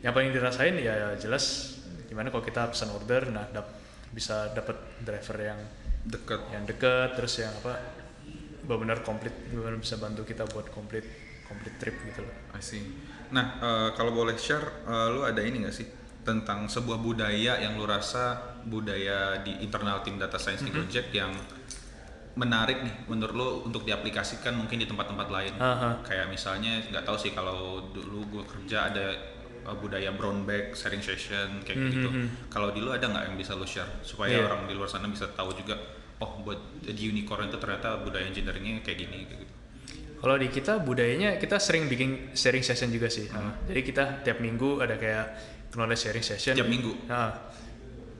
[0.00, 1.76] yang paling dirasain ya jelas
[2.08, 3.76] gimana kalau kita pesan order nah dap-
[4.10, 5.60] bisa dapat driver yang
[6.00, 6.40] Deket.
[6.48, 7.76] yang deket terus yang apa
[8.64, 11.04] benar-benar komplit benar bisa bantu kita buat komplit
[11.50, 12.82] komplit trip gitu loh I see.
[13.30, 15.86] Nah, eh, kalau boleh share, eh, lu ada ini nggak sih
[16.20, 21.32] tentang sebuah budaya yang lu rasa budaya di internal tim data science di Gojek yang
[22.34, 25.52] menarik nih menurut lu untuk diaplikasikan mungkin di tempat-tempat lain.
[25.58, 26.00] Aha.
[26.02, 29.06] Kayak misalnya nggak tahu sih kalau dulu gue kerja ada
[29.60, 32.08] eh, budaya brown bag sharing session kayak gitu.
[32.48, 34.46] Kalau di lu ada nggak yang bisa lu share supaya Iya.
[34.46, 35.74] orang di luar sana bisa tahu juga
[36.20, 39.49] oh buat di unicorn itu ternyata budaya engineeringnya kayak gini kayak gitu.
[40.20, 43.24] Kalau di kita budayanya kita sering bikin sharing session juga sih.
[43.32, 45.26] Nah, jadi kita tiap minggu ada kayak
[45.72, 46.52] knowledge sharing session.
[46.52, 47.08] Tiap minggu?
[47.08, 47.32] Nah,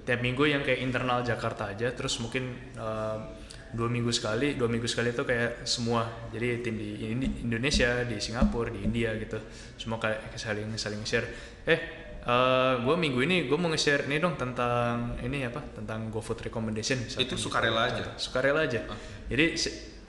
[0.08, 1.92] tiap minggu yang kayak internal Jakarta aja.
[1.92, 3.18] Terus mungkin eh,
[3.76, 6.08] dua minggu sekali, dua minggu sekali itu kayak semua.
[6.32, 7.12] Jadi tim di
[7.44, 9.36] Indonesia, di Singapura, di India gitu.
[9.76, 11.28] Semua kayak saling saling share.
[11.68, 11.80] Eh,
[12.80, 15.60] gue minggu ini gue mau nge-share ini dong tentang ini apa?
[15.72, 17.00] Tentang GoFood recommendation.
[17.00, 17.48] misalkan Itu gitu.
[17.48, 18.02] sukarela aja?
[18.20, 18.84] Sukarela aja.
[19.28, 19.56] Jadi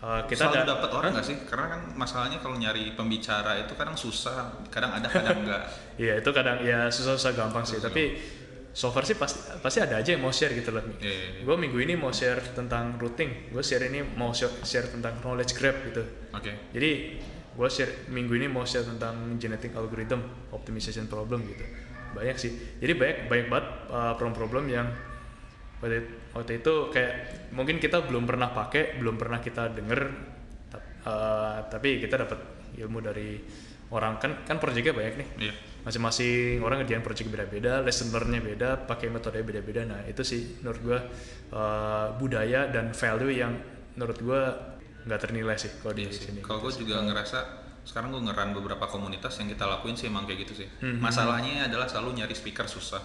[0.01, 1.37] eh, kita selalu dapat orang nggak sih?
[1.45, 5.63] Karena kan masalahnya kalau nyari pembicara itu kadang susah, kadang ada, kadang enggak.
[6.01, 7.77] Iya itu kadang ya susah-susah gampang sih.
[7.77, 8.17] Tapi
[8.71, 10.83] so far sih pasti pasti ada aja yang mau share gitu loh.
[10.97, 11.41] Iya, iya, iya.
[11.43, 13.51] Gue minggu ini mau share tentang routing.
[13.51, 16.03] Gue share ini mau share, share tentang knowledge grab gitu.
[16.31, 16.71] Oke.
[16.71, 16.91] Jadi
[17.51, 20.23] gue share minggu ini mau share tentang genetic algorithm
[20.55, 21.67] optimization problem gitu.
[22.15, 22.51] Banyak sih.
[22.79, 24.87] Jadi banyak banyak banget uh, problem-problem yang
[25.83, 27.13] waktu, waktu itu kayak
[27.51, 30.01] mungkin kita belum pernah pakai, belum pernah kita denger,
[31.05, 32.39] uh, tapi kita dapat
[32.79, 33.41] ilmu dari
[33.91, 35.53] orang kan kan proyeknya banyak nih Iya.
[35.83, 39.83] masing-masing orang ngerjain project beda-beda, lesson learn-nya beda, pakai metode beda-beda.
[39.83, 40.99] Nah itu sih menurut gua
[41.51, 43.51] uh, budaya dan value yang
[43.97, 44.41] menurut gua
[45.01, 46.39] nggak ternilai sih kalau di Iya sini.
[46.45, 47.39] Kalau gue juga ngerasa
[47.81, 50.69] sekarang gue ngeran beberapa komunitas yang kita lakuin sih emang kayak gitu sih.
[50.85, 53.01] Hmm, Masalahnya adalah selalu nyari speaker susah.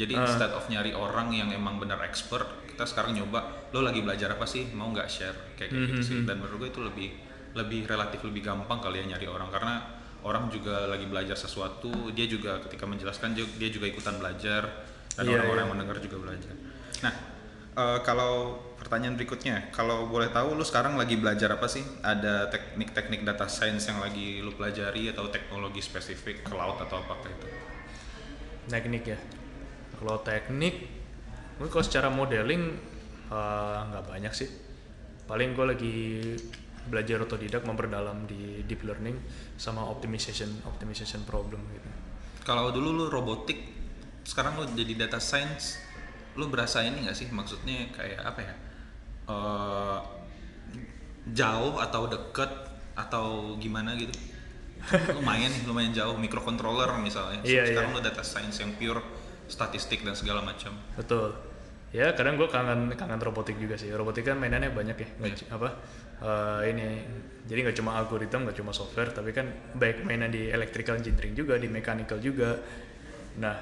[0.00, 0.24] Jadi Ah.
[0.24, 4.48] instead of nyari orang yang emang benar expert, kita sekarang nyoba lo lagi belajar apa
[4.48, 4.64] sih?
[4.72, 6.16] Mau nggak share kayak kayak Hmm, gitu sih.
[6.24, 7.08] Dan menurut gue itu lebih
[7.52, 9.74] lebih relatif lebih gampang kali ya nyari orang karena
[10.22, 14.62] orang juga lagi belajar sesuatu, dia juga ketika menjelaskan dia juga ikutan belajar
[15.12, 15.62] dan Iya, orang-orang iya.
[15.64, 16.54] yang mendengar juga belajar.
[17.04, 17.14] Nah,
[17.74, 18.32] eh, kalau
[18.78, 21.84] pertanyaan berikutnya, kalau boleh tahu lu sekarang lagi belajar apa sih?
[22.00, 27.48] Ada teknik-teknik data science yang lagi lu pelajari atau teknologi spesifik cloud atau apakah itu?
[28.68, 29.18] Teknik ya.
[29.98, 30.74] Kalau teknik,
[31.58, 32.76] mungkin kalau secara modeling
[33.30, 34.48] uh, nggak banyak sih.
[35.24, 35.96] Paling gue lagi
[36.90, 39.14] belajar otodidak memperdalam di deep learning
[39.60, 41.90] sama optimization optimization problem gitu.
[42.42, 43.60] Kalau dulu lu robotik,
[44.24, 45.78] sekarang lu jadi data science,
[46.34, 47.28] lu berasa ini nggak sih?
[47.28, 48.54] Maksudnya kayak apa ya?
[49.30, 49.98] Eh,
[51.36, 52.50] jauh atau deket
[52.96, 54.16] atau gimana gitu?
[55.20, 56.16] lumayan lumayan jauh.
[56.16, 57.44] Microcontroller misalnya.
[57.44, 57.96] Iya, sekarang iya.
[57.96, 59.04] lu data science yang pure
[59.50, 60.72] statistik dan segala macam.
[60.94, 61.34] Betul.
[61.90, 63.90] Ya kadang gue kangen kangen robotik juga sih.
[63.90, 65.08] Robotik kan mainannya banyak ya.
[65.34, 65.68] Cu- apa
[66.22, 66.86] eh, ini
[67.50, 71.58] jadi nggak cuma algoritma, nggak cuma software, tapi kan baik mainan di electrical engineering juga,
[71.58, 72.62] di mechanical juga.
[73.42, 73.58] Nah,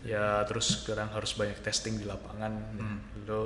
[0.00, 2.52] ya terus sekarang harus banyak testing di lapangan.
[2.80, 2.98] Hmm.
[3.28, 3.42] Lalu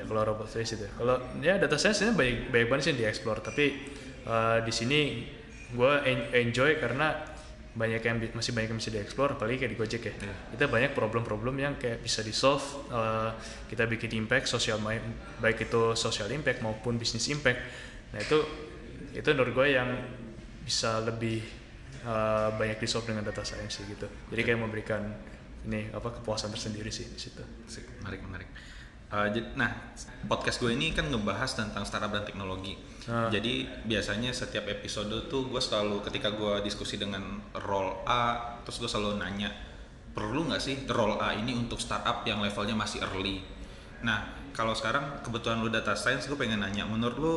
[0.00, 0.88] ya kalau robot face itu.
[0.96, 3.64] Kalau ya data science ini banyak banyak banget sih yang di-explore, tapi
[4.24, 5.00] eh, di sini
[5.76, 5.92] gue
[6.32, 7.33] enjoy karena
[7.74, 10.14] banyak yang masih banyak yang bisa dieksplor apalagi kayak di Gojek ya.
[10.14, 10.34] Iya.
[10.54, 12.62] kita banyak problem-problem yang kayak bisa di solve
[12.94, 13.34] eh,
[13.66, 14.78] kita bikin impact sosial
[15.42, 17.58] baik itu social impact maupun bisnis impact.
[18.14, 18.38] Nah itu
[19.10, 19.90] itu menurut gue yang
[20.62, 21.42] bisa lebih
[22.06, 24.06] eh, banyak di solve dengan data science gitu.
[24.06, 25.02] Jadi kayak memberikan
[25.66, 27.42] ini apa kepuasan tersendiri sih di situ.
[28.06, 28.48] Menarik menarik.
[29.14, 29.70] Uh, nah,
[30.26, 32.74] podcast gue ini kan ngebahas tentang startup dan teknologi.
[33.06, 33.30] Ah.
[33.30, 38.90] Jadi biasanya setiap episode tuh gue selalu ketika gue diskusi dengan role A, terus gue
[38.90, 39.54] selalu nanya
[40.10, 43.38] perlu nggak sih role A ini untuk startup yang levelnya masih early.
[44.02, 47.34] Nah, kalau sekarang kebetulan lu data science, gue pengen nanya, menurut lu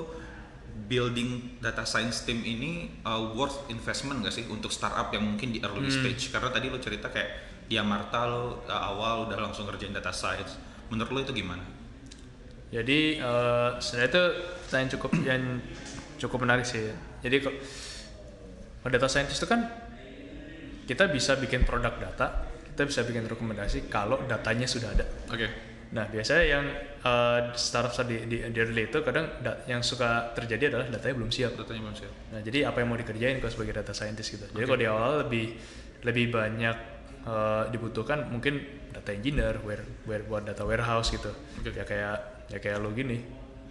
[0.90, 5.62] building data science team ini uh, worth investment gak sih untuk startup yang mungkin di
[5.62, 6.34] early stage?
[6.34, 10.58] Karena tadi lu cerita kayak di Amarta lu uh, awal udah langsung ngerjain data science.
[10.90, 11.64] Menurut lu itu gimana?
[12.68, 14.24] Jadi eh, sebenarnya itu
[14.76, 15.42] yang cukup yang
[16.20, 16.92] cukup menarik sih.
[17.24, 17.56] Jadi kok
[18.84, 19.62] kalau data scientist itu kan
[20.88, 25.06] kita bisa bikin produk data, kita bisa bikin rekomendasi kalau datanya sudah ada.
[25.32, 25.48] Oke.
[25.96, 26.66] Nah biasanya yang
[27.04, 31.32] eh, startup di, di, di early itu kadang da- yang suka terjadi adalah datanya belum
[31.32, 31.56] siap.
[31.56, 32.14] Datanya belum siap.
[32.36, 34.44] Nah, jadi apa yang mau dikerjain kalau sebagai data scientist gitu.
[34.52, 35.56] Jadi kalau di awal lebih
[36.04, 36.97] lebih banyak
[37.28, 41.30] eh, dibutuhkan mungkin data engineer, ware, ware- buat data warehouse gitu.
[41.60, 41.70] Oke.
[41.72, 42.16] Ya kayak
[42.48, 43.20] ya kayak lo gini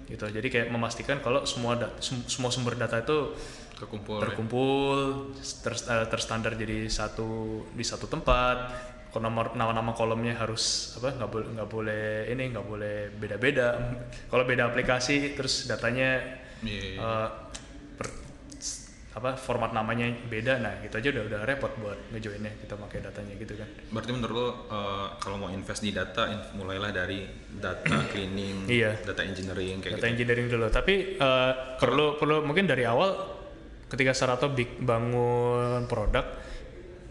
[0.07, 0.23] gitu.
[0.25, 3.33] Jadi kayak memastikan kalau semua dat- sem- semua sumber data itu
[3.75, 4.17] Kekumpul.
[4.17, 4.23] ya?
[4.23, 4.99] terkumpul,
[5.61, 7.29] ter- eh, terstandar jadi satu
[7.73, 8.57] di satu tempat.
[9.07, 13.69] Kalau nomor nama-nama kolomnya harus apa nggak boleh nggak boleh ini nggak boleh beda-beda.
[14.29, 16.21] Kalau beda aplikasi terus datanya
[16.61, 16.99] Iya, iya.
[17.01, 17.46] per- s-
[19.17, 23.33] apa format namanya beda nah gitu aja udah udah repot buat ngejoinnya kita pakai datanya
[23.41, 24.53] gitu kan Berarti menurut lo uh,
[25.17, 28.93] kalau mau invest di data, mulailah dari data cleaning, Iya.
[29.09, 30.13] data engineering kayak data gitu.
[30.21, 33.17] engineering dulu tapi eh, perlu perlu mungkin dari awal
[33.89, 36.37] ketika Sarato big bangun produk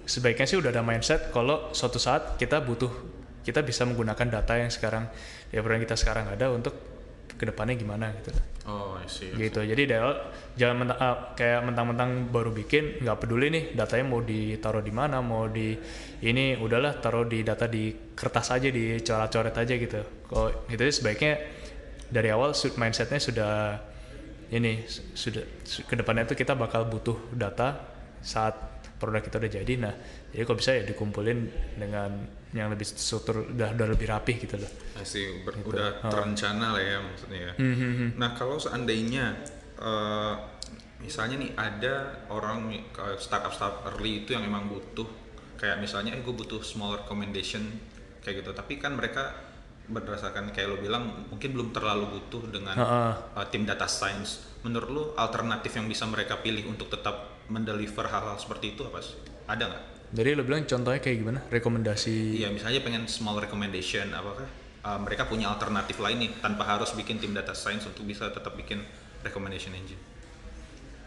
[0.05, 2.93] sebaiknya sih udah ada mindset kalau suatu saat kita butuh
[3.41, 5.09] kita bisa menggunakan data yang sekarang
[5.49, 6.94] ya yang kita sekarang ada untuk
[7.35, 8.31] ke depannya gimana gitu.
[8.65, 9.29] Oh, I see.
[9.29, 9.61] gitu.
[9.61, 10.17] Jadi awal
[10.57, 15.21] jangan menta- ah, kayak mentang-mentang baru bikin nggak peduli nih datanya mau ditaruh di mana
[15.21, 15.77] mau di
[16.19, 20.01] ini udahlah taruh di data di kertas aja di coret-coret aja gitu.
[20.25, 21.45] Kalau itu sebaiknya
[22.09, 23.77] dari awal mindsetnya sudah
[24.49, 27.85] ini su- sudah su- ke depannya itu kita bakal butuh data
[28.21, 28.57] saat
[28.97, 29.73] produk kita udah jadi.
[29.77, 29.93] Nah
[30.33, 31.39] jadi kalau bisa ya dikumpulin
[31.77, 32.11] dengan
[32.55, 34.71] yang lebih struktur udah, udah lebih rapih gitu loh
[35.03, 35.43] see.
[35.43, 35.75] Ber- Gitu.
[35.75, 36.09] udah Oh.
[36.09, 37.53] terencana lah ya maksudnya ya.
[37.59, 38.09] Hmm, hmm.
[38.15, 39.35] Nah kalau seandainya
[39.75, 40.33] eh,
[41.03, 41.93] misalnya nih ada
[42.31, 42.71] orang
[43.19, 45.05] startup startup early itu yang memang butuh
[45.59, 47.61] kayak misalnya eh gue butuh small recommendation
[48.23, 49.35] kayak gitu tapi kan mereka
[49.85, 53.13] berdasarkan kayak lo bilang mungkin belum terlalu butuh dengan Heeh.
[53.37, 58.33] uh, tim data science menurut lo alternatif yang bisa mereka pilih untuk tetap mendeliver hal-hal
[58.41, 59.13] seperti itu apa sih
[59.45, 59.83] ada nggak
[60.15, 61.39] Jadi lo bilang contohnya kayak gimana?
[61.51, 64.47] Rekomendasi Iya, misalnya pengen small recommendation, apakah
[64.87, 68.55] uh, mereka punya alternatif lain nih tanpa harus bikin tim data science untuk bisa tetap
[68.55, 68.79] bikin
[69.27, 69.99] recommendation engine.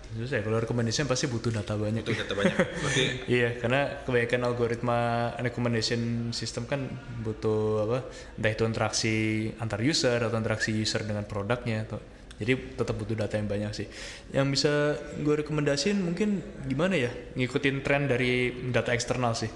[0.08, 2.00] Terus ya kalau recommendation pasti butuh data banyak.
[2.00, 2.56] Itu data banyak.
[2.56, 3.02] Berarti
[3.40, 4.98] iya, karena kebanyakan algoritma
[5.40, 6.88] recommendation system kan
[7.20, 7.98] butuh apa?
[8.40, 9.16] Entah itu interaksi
[9.60, 12.00] antar user atau interaksi user dengan produknya atau
[12.38, 13.86] jadi tetap butuh data yang banyak sih.
[14.30, 14.72] Yang bisa
[15.18, 17.10] gue rekomendasiin mungkin gimana ya?
[17.34, 19.50] Ngikutin tren dari data eksternal sih.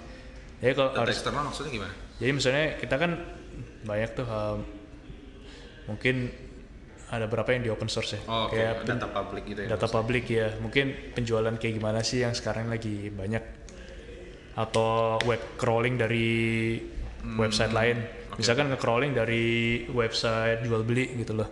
[0.59, 1.95] Jadi kalau data harus eksternal maksudnya gimana?
[2.19, 3.11] jadi misalnya kita kan
[3.83, 4.59] banyak tuh um,
[5.91, 6.31] mungkin
[7.11, 8.21] ada berapa yang di open source ya.
[8.25, 9.69] Oh, Kayak pen- data public gitu ya.
[9.75, 13.43] data publik ya mungkin penjualan kayak gimana sih yang sekarang lagi banyak
[14.53, 16.77] atau web crawling dari
[17.25, 17.99] website lain
[18.37, 19.45] misalkan nge-crawling dari
[19.89, 21.49] website jual beli gitu loh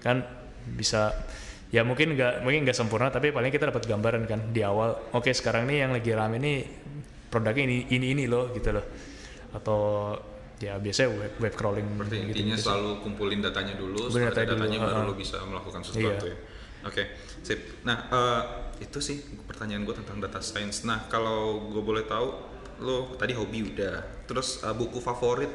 [0.00, 1.12] kan bisa
[1.68, 5.28] ya mungkin nggak mungkin nggak sempurna tapi paling kita dapat gambaran kan di awal oke
[5.30, 6.58] sekarang nih yang lagi rame nih
[7.28, 8.84] produknya ini ini ini loh gitu loh
[9.52, 9.80] atau
[10.58, 12.64] ya biasanya web, web crawling Berarti gitu, intinya gitu.
[12.64, 15.10] selalu kumpulin datanya dulu, Kumpulin datanya datanya dulu, baru ha-ha.
[15.10, 16.32] lo bisa melakukan sesuatu Iya.
[16.32, 16.36] ya.
[16.84, 17.02] Oke,
[17.40, 17.60] sip.
[17.82, 18.40] Nah, eh,
[18.78, 20.84] itu sih pertanyaan gue tentang data science.
[20.84, 22.28] Nah, kalau gue boleh tahu,
[22.80, 24.24] lo tadi hobi udah.
[24.24, 25.48] Terus eh, buku favorit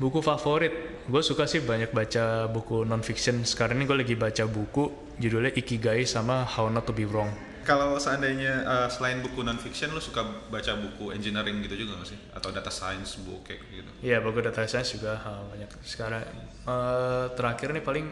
[0.00, 0.72] Buku favorit,
[1.04, 3.44] gue suka sih banyak baca buku non fiction.
[3.44, 7.28] Sekarang ini gue lagi baca buku judulnya Ikigai sama How Not to Be Wrong.
[7.62, 12.08] Kalau seandainya uh, selain buku non fiction, lo suka baca buku engineering gitu juga nggak
[12.08, 12.18] sih?
[12.34, 13.90] Atau data science book kayak gitu?
[14.02, 15.70] Iya, buku data science juga ha, banyak.
[15.86, 16.26] Sekarang
[16.66, 18.06] eh, terakhir nih paling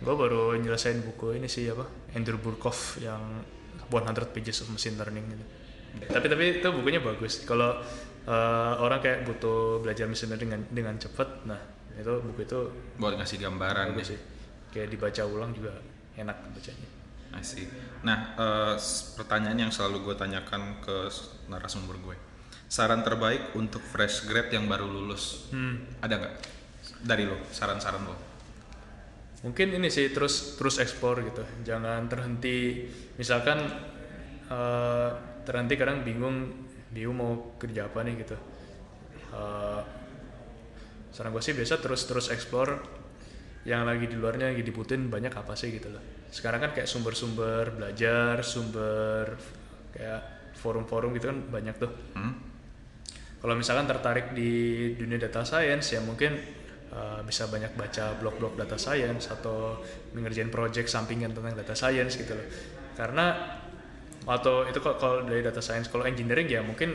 [0.00, 1.84] gue baru nyelesain buku ini sih apa
[2.16, 3.44] Andrew Burkhoff yang
[3.92, 5.44] 100 pages of machine learning gitu.
[6.06, 7.82] tapi tapi itu bukunya bagus kalau
[8.30, 11.58] eh, orang kayak butuh belajar learning dengan dengan cepat nah
[11.98, 12.60] itu buku itu
[13.02, 14.10] buat ngasih gambaran bagus ya.
[14.14, 14.18] sih
[14.70, 15.74] kayak dibaca ulang juga
[16.14, 16.88] enak bacanya
[17.46, 17.62] see.
[18.02, 18.34] Nah,
[18.74, 21.06] s- pertanyaan yang selalu gue tanyakan ke
[21.46, 22.18] narasumber gue,
[22.66, 26.02] saran terbaik untuk fresh grad yang baru lulus, hmm.
[26.02, 26.34] ada nggak
[27.06, 27.38] dari lo?
[27.54, 28.18] Saran-saran lo?
[29.40, 32.84] mungkin ini sih terus terus eksplor gitu jangan terhenti
[33.16, 33.56] misalkan
[34.52, 35.10] eh,
[35.48, 38.36] terhenti kadang bingung bingung mau kerja apa nih gitu
[39.30, 39.82] Eh,
[41.14, 42.82] saran gue sih biasa terus terus eksplor
[43.62, 46.02] yang lagi di luarnya lagi dibutuhin banyak apa sih gitu loh
[46.34, 49.38] sekarang kan kayak sumber-sumber belajar sumber
[49.94, 52.34] kayak forum-forum gitu kan banyak tuh Hmm?
[53.38, 56.34] kalau misalkan tertarik di dunia data science ya mungkin
[56.90, 59.78] uh, bisa banyak baca blog-blog data science atau
[60.14, 62.46] mengerjain project sampingan tentang data science gitu loh.
[62.92, 63.32] Karena
[64.30, 66.94] atau itu kalau dari data science kalau engineering ya mungkin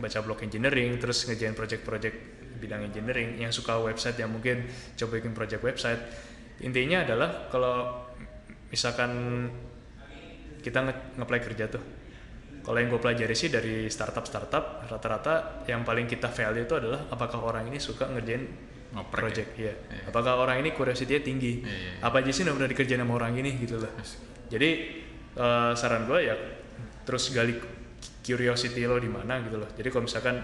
[0.00, 2.16] baca blog engineering terus ngerjain project-project
[2.58, 4.64] bidang engineering yang suka website yang mungkin
[4.96, 6.00] coba bikin project website.
[6.62, 8.06] Intinya adalah kalau
[8.70, 9.10] misalkan
[10.62, 11.82] kita nge- nge-apply kerja tuh
[12.62, 17.42] kalau yang gue pelajari sih dari startup-startup rata-rata yang paling kita value itu adalah apakah
[17.42, 18.46] orang ini suka ngerjain
[18.94, 19.74] Ngoprek project ya?
[19.74, 20.06] ya.
[20.06, 21.64] Apakah orang ini curiosity-nya tinggi?
[21.64, 21.92] Iya, iya.
[22.06, 23.90] Apa aja sih yang udah dikerjain sama orang ini gitu loh.
[23.98, 24.20] Yes.
[24.46, 24.70] Jadi
[25.34, 26.36] eh, saran gue ya
[27.02, 27.58] terus gali
[28.22, 29.70] curiosity lo di mana gitu loh.
[29.74, 30.36] Jadi kalau misalkan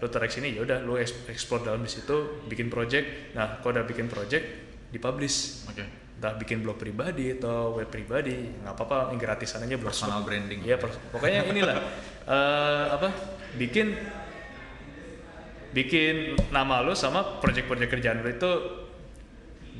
[0.00, 3.36] lo tarik sini ya udah lo explore dalam di situ, bikin project.
[3.36, 4.44] Nah, kalau udah bikin project
[4.90, 5.68] dipublish.
[5.70, 5.84] Oke.
[6.20, 10.60] Entah bikin blog pribadi atau web pribadi, nggak apa-apa, yang gratisan aja blog Personal branding.
[10.60, 11.76] Iya, pers- pokoknya inilah
[12.36, 13.08] eh, apa
[13.56, 13.96] bikin
[15.70, 18.50] bikin nama lo sama project-project kerjaan lo itu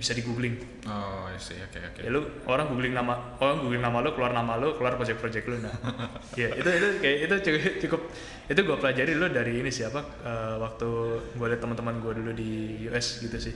[0.01, 0.57] bisa di googling.
[0.89, 1.61] Oh, I see.
[1.61, 2.01] Oke, oke.
[2.01, 5.57] Ya lu orang googling nama orang googling nama lo keluar nama lo keluar project-project lo
[5.61, 5.75] nah.
[6.41, 8.01] Iya, itu itu kayak itu cukup, cukup
[8.49, 10.89] itu gue pelajari lo dari ini siapa eh, waktu
[11.37, 12.51] gue liat teman-teman gue dulu di
[12.89, 13.53] US gitu sih.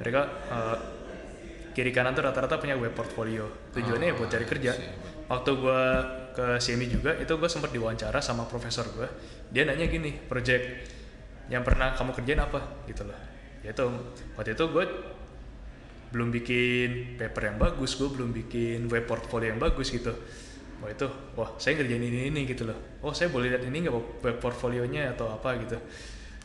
[0.00, 0.78] Mereka eh,
[1.76, 3.44] kiri kanan tuh rata-rata punya web portfolio.
[3.76, 4.72] Tujuannya ya buat cari kerja.
[4.72, 4.88] sih.
[5.28, 5.80] Waktu gue
[6.32, 9.08] ke CMI juga itu gue sempat diwawancara sama profesor gue.
[9.52, 10.64] Dia nanya gini, project
[11.52, 13.18] yang pernah kamu kerjain apa gitu loh.
[13.60, 13.84] Ya itu
[14.36, 14.84] waktu itu gue
[16.14, 20.14] belum bikin paper yang bagus, gue belum bikin web portfolio yang bagus gitu.
[20.78, 22.78] Wah itu, wah saya ngerjain ini ini gitu loh.
[23.02, 25.74] Oh saya boleh lihat ini nggak web portfolionya atau apa gitu.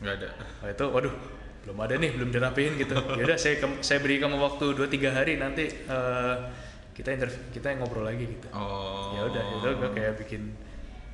[0.02, 0.28] Nggak ada.
[0.66, 1.14] Wah itu, waduh
[1.60, 2.94] belum ada nih, belum dirapiin gitu.
[3.18, 6.36] Ya udah saya saya beri kamu waktu 2-3 hari nanti eh,
[6.90, 8.50] kita interview kita ngobrol lagi gitu.
[8.50, 9.14] Oh.
[9.14, 10.50] Ya udah, itu gue kayak bikin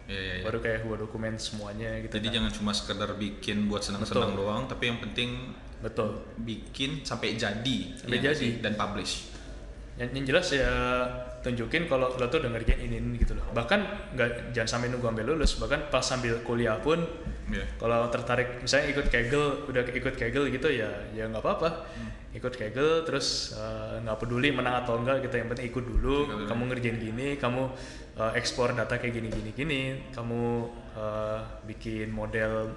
[0.07, 0.45] Iya, iya, iya.
[0.45, 2.14] baru kayak gue dokumen semuanya gitu.
[2.14, 6.23] Jadi Nah, jangan cuma sekedar bikin buat senang-senang doang, tapi yang penting betul.
[6.38, 8.49] bikin sampai jadi, Sampai nggak jadi.
[8.61, 9.35] dan publish.
[9.97, 10.69] yang, yang jelas ya
[11.40, 13.81] tunjukin kalau lo tuh udah ngerjain ini, ini gitu loh bahkan
[14.12, 17.01] nggak jangan sampai nunggu sampai lulus bahkan pas sambil kuliah pun
[17.47, 17.64] Iya.
[17.79, 21.88] kalau tertarik misalnya ikut kegel udah ikut kegel gitu ya ya nggak apa-apa
[22.35, 26.35] ikut kegel terus eh, nggak peduli menang atau enggak gitu yang penting ikut dulu Ikut
[26.37, 26.47] dulu.
[26.47, 27.62] kamu ngerjain gini kamu
[28.17, 29.51] eh, ekspor data kayak gini gini.
[29.53, 29.81] Gini
[30.13, 30.43] kamu
[30.97, 32.73] eh, bikin model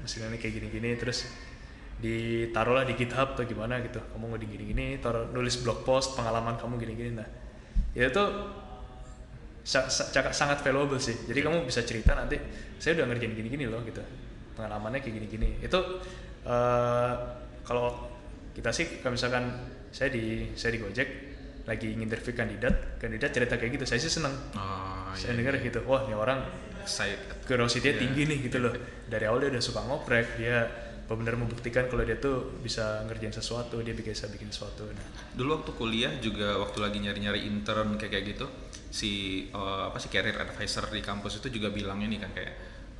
[0.00, 1.28] mesin ini kayak gini gini terus
[2.00, 4.00] ditaruhlah di GitHub atau gimana gitu.
[4.00, 7.28] Kamu nggak gini gini taruh nulis blog post pengalaman kamu gini gini nah
[7.92, 8.24] ya itu
[9.66, 11.14] ca- sangat valuable sih.
[11.28, 12.40] Jadi kamu bisa cerita nanti
[12.80, 14.00] saya udah ngerjain gini gini loh gitu.
[14.56, 15.80] Pengalamannya kayak gini gini itu
[16.48, 17.12] eh,
[17.64, 18.08] kalau
[18.56, 19.44] kita sih kalau misalkan
[19.94, 21.08] saya di saya di Gojek
[21.64, 25.38] lagi nginterview kandidat kandidat cerita kayak gitu saya sih seneng Oh, saya iya.
[25.42, 26.40] dengar gitu wah ini orang
[26.80, 27.44] Excited.
[27.44, 28.00] curiosity Iya.
[28.00, 28.72] tinggi nih gitu loh
[29.04, 30.64] dari awal dia udah suka ngoprek dia
[31.04, 35.02] benar-benar membuktikan kalau dia tuh bisa ngerjain sesuatu dia bisa bikin sesuatu nah
[35.34, 38.46] Dulu waktu kuliah juga waktu lagi nyari-nyari intern kayak kayak gitu,
[38.88, 39.10] si
[39.50, 42.52] eh, apa sih career advisor di kampus itu juga bilang ini kan kayak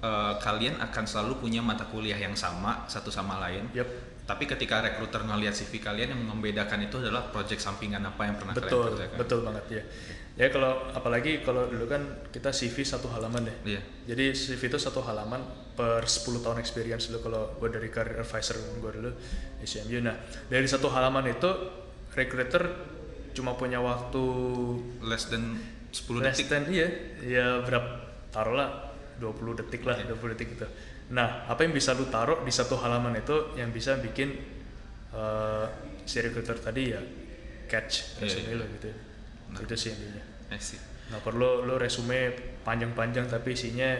[0.02, 3.70] eh, kalian akan selalu punya mata kuliah yang sama satu sama lain.
[3.72, 3.86] Yap.
[4.24, 8.54] Tapi ketika rekruter ngelihat CV kalian yang membedakan itu adalah project sampingan apa yang pernah
[8.54, 9.16] betul kalian kerjakan.
[9.18, 9.82] betul banget ya
[10.38, 13.82] ya kalau apalagi kalau dulu kan kita CV satu halaman deh Iya.
[14.06, 15.42] jadi CV itu satu halaman
[15.74, 19.10] per 10 tahun experience dulu kalau gue dari career advisor gue dulu
[19.58, 20.14] di CMU nah
[20.46, 21.50] dari satu halaman itu
[22.10, 22.62] recruiter
[23.30, 24.22] cuma punya waktu
[25.02, 25.58] Less than
[25.90, 26.48] 10 less detik.
[26.48, 26.88] than iya
[27.20, 27.90] ya berapa
[28.30, 30.64] taruhlah 20 detik lah 20 detik gitu
[31.10, 34.30] nah apa yang bisa lu taruh di satu halaman itu yang bisa bikin
[35.10, 35.66] eh,
[36.06, 37.02] si recruiter tadi ya
[37.66, 38.58] catch Iya, resume iya.
[38.58, 38.90] lo gitu
[39.50, 40.22] itu sih intinya.
[41.10, 42.30] Nggak perlu lo resume
[42.62, 43.98] panjang-panjang tapi isinya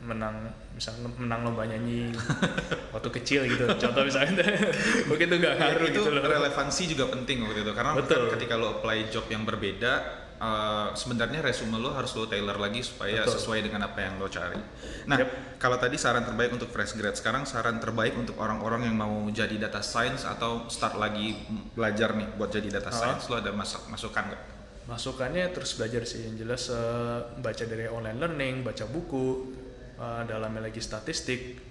[0.00, 2.08] menang misalnya menang lomba nyanyi
[2.92, 3.64] waktu kecil gitu.
[3.76, 4.44] Contoh misalnya.
[5.08, 6.24] Mungkin itu nggak ngaruh itu gitu loh.
[6.24, 8.28] relevansi juga penting waktu itu karena Betul.
[8.36, 9.92] ketika lo apply job yang berbeda
[10.40, 13.36] eh, sebenarnya resume lo harus lo tailor lagi supaya Betul.
[13.36, 14.56] sesuai dengan apa yang lo cari.
[15.04, 15.60] Nah, Yep.
[15.60, 19.60] kalau tadi saran terbaik untuk fresh grad, sekarang saran terbaik untuk orang-orang yang mau jadi
[19.60, 21.36] data science atau start lagi
[21.76, 22.96] belajar nih buat jadi data Ah.
[22.96, 24.42] science, lo ada masuk masukan nggak?
[24.80, 29.54] masukannya terus belajar sih yang jelas eh, baca dari online learning baca buku
[29.94, 31.62] eh, dalamnya lagi statistik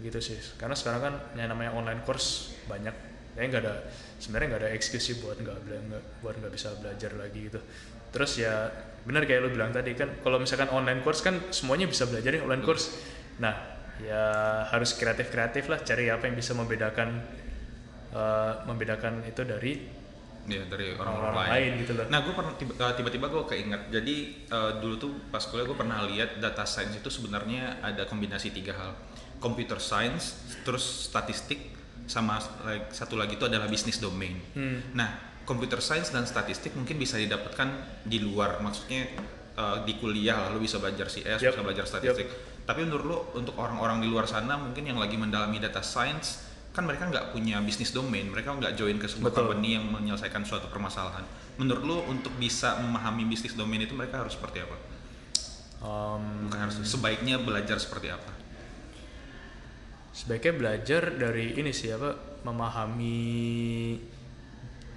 [0.00, 2.96] gitu sih karena sekarang kan yang namanya online course banyak
[3.38, 3.74] ya nggak ada
[4.18, 5.58] sebenarnya nggak ada excuse sih buat nggak
[6.22, 7.60] buat nggak bisa belajar lagi gitu
[8.10, 8.68] terus ya
[9.06, 12.42] benar kayak lo bilang tadi kan kalau misalkan online course kan semuanya bisa belajar ya
[12.42, 12.90] online course
[13.40, 13.54] nah
[14.00, 14.22] ya
[14.68, 17.22] harus kreatif kreatif lah cari apa yang bisa membedakan
[18.12, 19.72] eh, membedakan itu dari
[20.48, 21.50] Ya dari orang-orang lain.
[21.52, 23.82] lain gitu loh Nah, gue pernah eh, tiba-tiba gue keinget.
[23.92, 24.16] Jadi
[24.48, 28.72] eh, dulu tuh pas kuliah gue pernah lihat data science itu sebenarnya ada kombinasi tiga
[28.74, 28.96] hal.
[29.36, 31.76] Computer science, terus statistik,
[32.10, 34.34] sama like, satu lagi itu adalah bisnis domain.
[34.58, 34.82] Hmm.
[34.98, 38.58] Nah, computer science dan statistik mungkin bisa didapatkan di luar.
[38.58, 39.06] Maksudnya
[39.54, 41.54] eh, di kuliah lah, lu bisa belajar CS, Yep.
[41.54, 42.26] bisa belajar statistik.
[42.66, 46.86] Tapi menurut lu untuk orang-orang di luar sana mungkin yang lagi mendalami data science kan
[46.86, 49.42] mereka nggak punya bisnis domain, mereka nggak join ke sebuah Betul.
[49.50, 51.26] company yang menyelesaikan suatu permasalahan.
[51.58, 54.76] Menurut lu untuk bisa memahami bisnis domain itu mereka harus seperti apa?
[55.82, 58.39] Um, Bukan harus sebaiknya belajar seperti apa?
[60.10, 63.18] Sebaiknya belajar dari ini sih apa memahami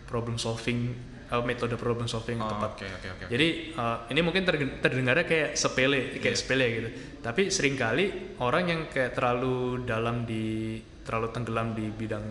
[0.10, 0.94] problem solving
[1.32, 2.70] uh, metode problem solving Oh, tepat.
[2.78, 3.24] Oke oke oke.
[3.30, 3.48] Jadi
[3.78, 4.44] uh, ini mungkin
[4.82, 6.40] terdengarnya kayak sepele, kayak Iya.
[6.40, 6.90] sepele gitu.
[7.24, 12.26] Tapi sering kali orang yang kayak terlalu dalam di terlalu tenggelam di bidang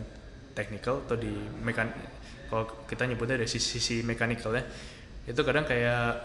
[0.56, 1.32] technical atau di
[1.64, 1.92] mekan
[2.48, 4.64] kalau kita nyebutnya dari sisi, sisi mechanical ya
[5.24, 6.20] itu kadang kayak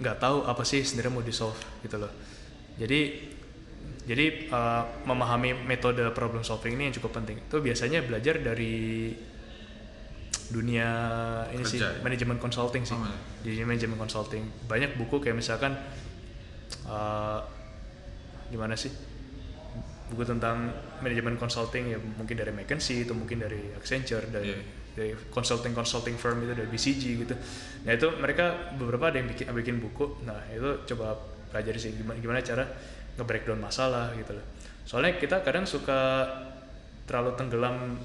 [0.00, 2.08] nggak tahu apa sih sebenarnya mau di solve gitu loh.
[2.80, 3.00] Jadi
[4.02, 7.38] jadi uh, memahami metode problem solving ini yang cukup penting.
[7.38, 9.14] Itu biasanya belajar dari
[10.52, 10.88] dunia
[11.48, 11.96] ini sih ya?
[12.04, 13.08] manajemen consulting sih Oh,
[13.40, 15.72] di manajemen consulting banyak buku kayak misalkan
[16.84, 17.40] uh,
[18.52, 18.92] gimana sih
[20.12, 20.68] buku tentang
[21.00, 24.60] manajemen consulting ya mungkin dari McKinsey itu mungkin dari Accenture dari Iya.
[24.92, 27.34] dari consulting consulting firm itu dari BCG gitu
[27.88, 31.16] nah itu mereka beberapa ada yang bikin bikin buku nah itu coba
[31.48, 32.68] pelajari sih gimana gimana cara
[33.16, 34.46] nge-breakdown masalah gitu loh
[34.82, 36.26] soalnya kita kadang suka
[37.06, 37.98] terlalu tenggelam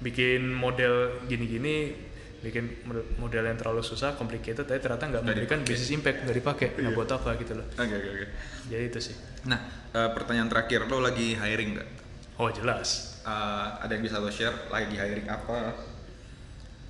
[0.00, 1.96] bikin model gini-gini
[2.44, 2.84] bikin
[3.16, 6.92] model, yang terlalu susah complicated tapi ternyata nggak Nggak memberikan business impact nggak dipakai nah
[6.92, 6.96] Iya.
[6.96, 8.26] buat apa gitu loh Oke oke oke.
[8.68, 9.60] jadi itu sih Nah,
[9.92, 11.88] eh, pertanyaan terakhir, lo lagi hiring nggak?
[12.36, 14.68] oh jelas Eh, ada yang bisa lo share?
[14.68, 15.72] Lagi hiring apa?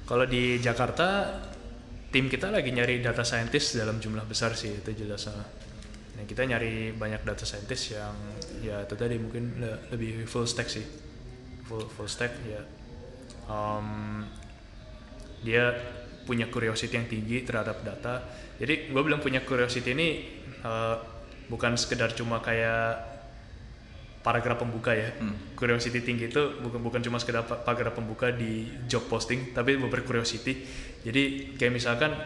[0.02, 1.38] kalau di Jakarta
[2.10, 5.30] tim kita lagi nyari data scientist dalam jumlah besar sih itu jelas.
[6.14, 8.14] Nah kita nyari banyak data scientist yang
[8.62, 10.86] ya itu tadi mungkin le- lebih full stack sih.
[11.64, 12.62] Full full stack ya.
[13.44, 14.22] Em,
[15.42, 15.74] dia
[16.24, 18.24] punya curiosity yang tinggi terhadap data.
[18.56, 20.08] Jadi gue bilang punya curiosity ini
[20.64, 20.96] eh,
[21.44, 23.12] bukan sekedar cuma kayak
[24.24, 25.12] paragraf pembuka ya.
[25.20, 25.36] Hmm.
[25.52, 30.64] curiosity tinggi itu bukan bukan cuma sekedar pa- paragraf pembuka di job posting tapi bercuriosity
[31.04, 31.22] jadi
[31.60, 32.16] kayak misalkan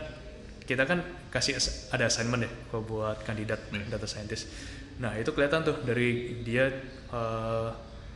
[0.68, 3.88] kita kan kasih as- ada assignment ya kalau buat kandidat Hmm.
[3.88, 4.52] data scientist
[4.98, 6.10] nah itu kelihatan tuh dari
[6.42, 6.68] dia
[7.08, 7.68] eh,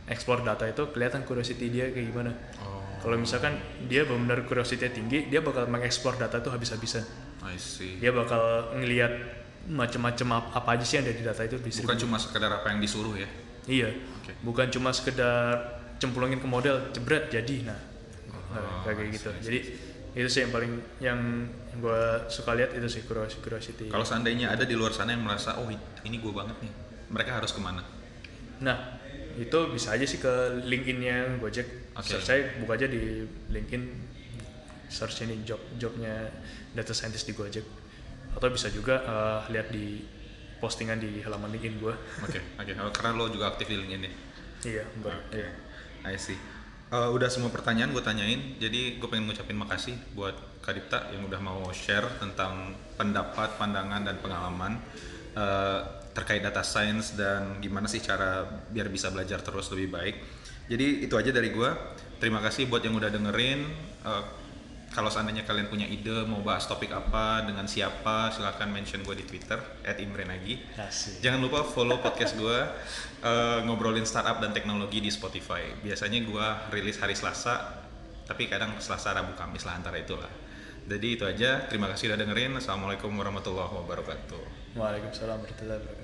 [0.05, 5.25] explore data itu kelihatan curiosity dia kayak gimana Oh, kalau misalkan dia benar-benar curiosity tinggi
[5.25, 7.01] dia bakal mengeksplor data tuh habis-habisan
[7.41, 7.97] I see.
[7.97, 8.39] dia bakal
[8.75, 9.11] ngelihat
[9.65, 12.67] macam-macam ap- apa aja sih yang ada di data itu Bukan distribusi cuma sekedar apa
[12.67, 13.27] yang disuruh ya?
[13.63, 14.35] Iya, Oke.
[14.43, 15.55] bukan cuma sekedar
[15.95, 17.63] cemplungin ke model, jebret jadi.
[17.63, 17.79] Nah,
[18.27, 19.31] Oh, nah, kayak gitu.
[19.39, 19.59] Jadi
[20.13, 21.19] itu sih yang paling yang
[21.73, 23.89] gue suka lihat itu sih curiosity.
[23.89, 25.65] Kalau seandainya ada di luar sana yang merasa, oh
[26.05, 26.73] ini gue banget nih,
[27.09, 27.81] mereka harus ke mana?
[28.61, 29.01] Nah,
[29.33, 31.97] itu bisa aja sih ke LinkedIn-nya Gojek.
[31.97, 32.13] Oke.
[32.13, 33.83] Search aja, buka aja di LinkedIn,
[34.89, 36.29] search ini job jobnya
[36.77, 37.65] data scientist di Gojek.
[38.37, 40.05] Atau bisa juga eh, lihat di
[40.61, 41.93] postingan di halaman LinkedIn gue.
[42.21, 42.71] Oke, oke.
[42.77, 44.11] Oh, Karena lo juga aktif di LinkedIn ya?
[44.63, 45.17] Iya, benar.
[45.25, 45.49] Oke, Iya.
[46.05, 46.37] I see.
[46.93, 51.25] Eh, udah semua pertanyaan gue tanyain, jadi gue pengen ngucapin makasih buat Kak Dipta yang
[51.25, 54.77] udah mau share tentang pendapat, pandangan, dan pengalaman
[55.33, 55.79] eh,
[56.13, 60.15] terkait data science dan gimana sih cara biar bisa belajar terus lebih baik.
[60.69, 61.69] Jadi itu aja dari gue.
[62.21, 63.59] Terima kasih buat yang udah dengerin.
[64.05, 64.23] Eh,
[64.93, 69.25] kalau seandainya kalian punya ide mau bahas topik apa dengan siapa, silahkan mention gue di
[69.25, 70.61] Twitter @imrenagi.
[70.77, 71.19] Asik.
[71.25, 72.59] Jangan lupa follow podcast gue
[73.65, 75.65] ngobrolin startup dan teknologi di Spotify.
[75.81, 77.83] Biasanya gue rilis hari Selasa,
[78.29, 80.29] tapi kadang Selasa, Rabu, Kamis lah antara itulah.
[80.83, 81.65] Jadi itu aja.
[81.65, 82.53] Terima kasih udah dengerin.
[82.59, 84.75] Assalamualaikum warahmatullahi wabarakatuh.
[84.77, 86.02] Waalaikumsalam warahmatullahi wabarakatuh.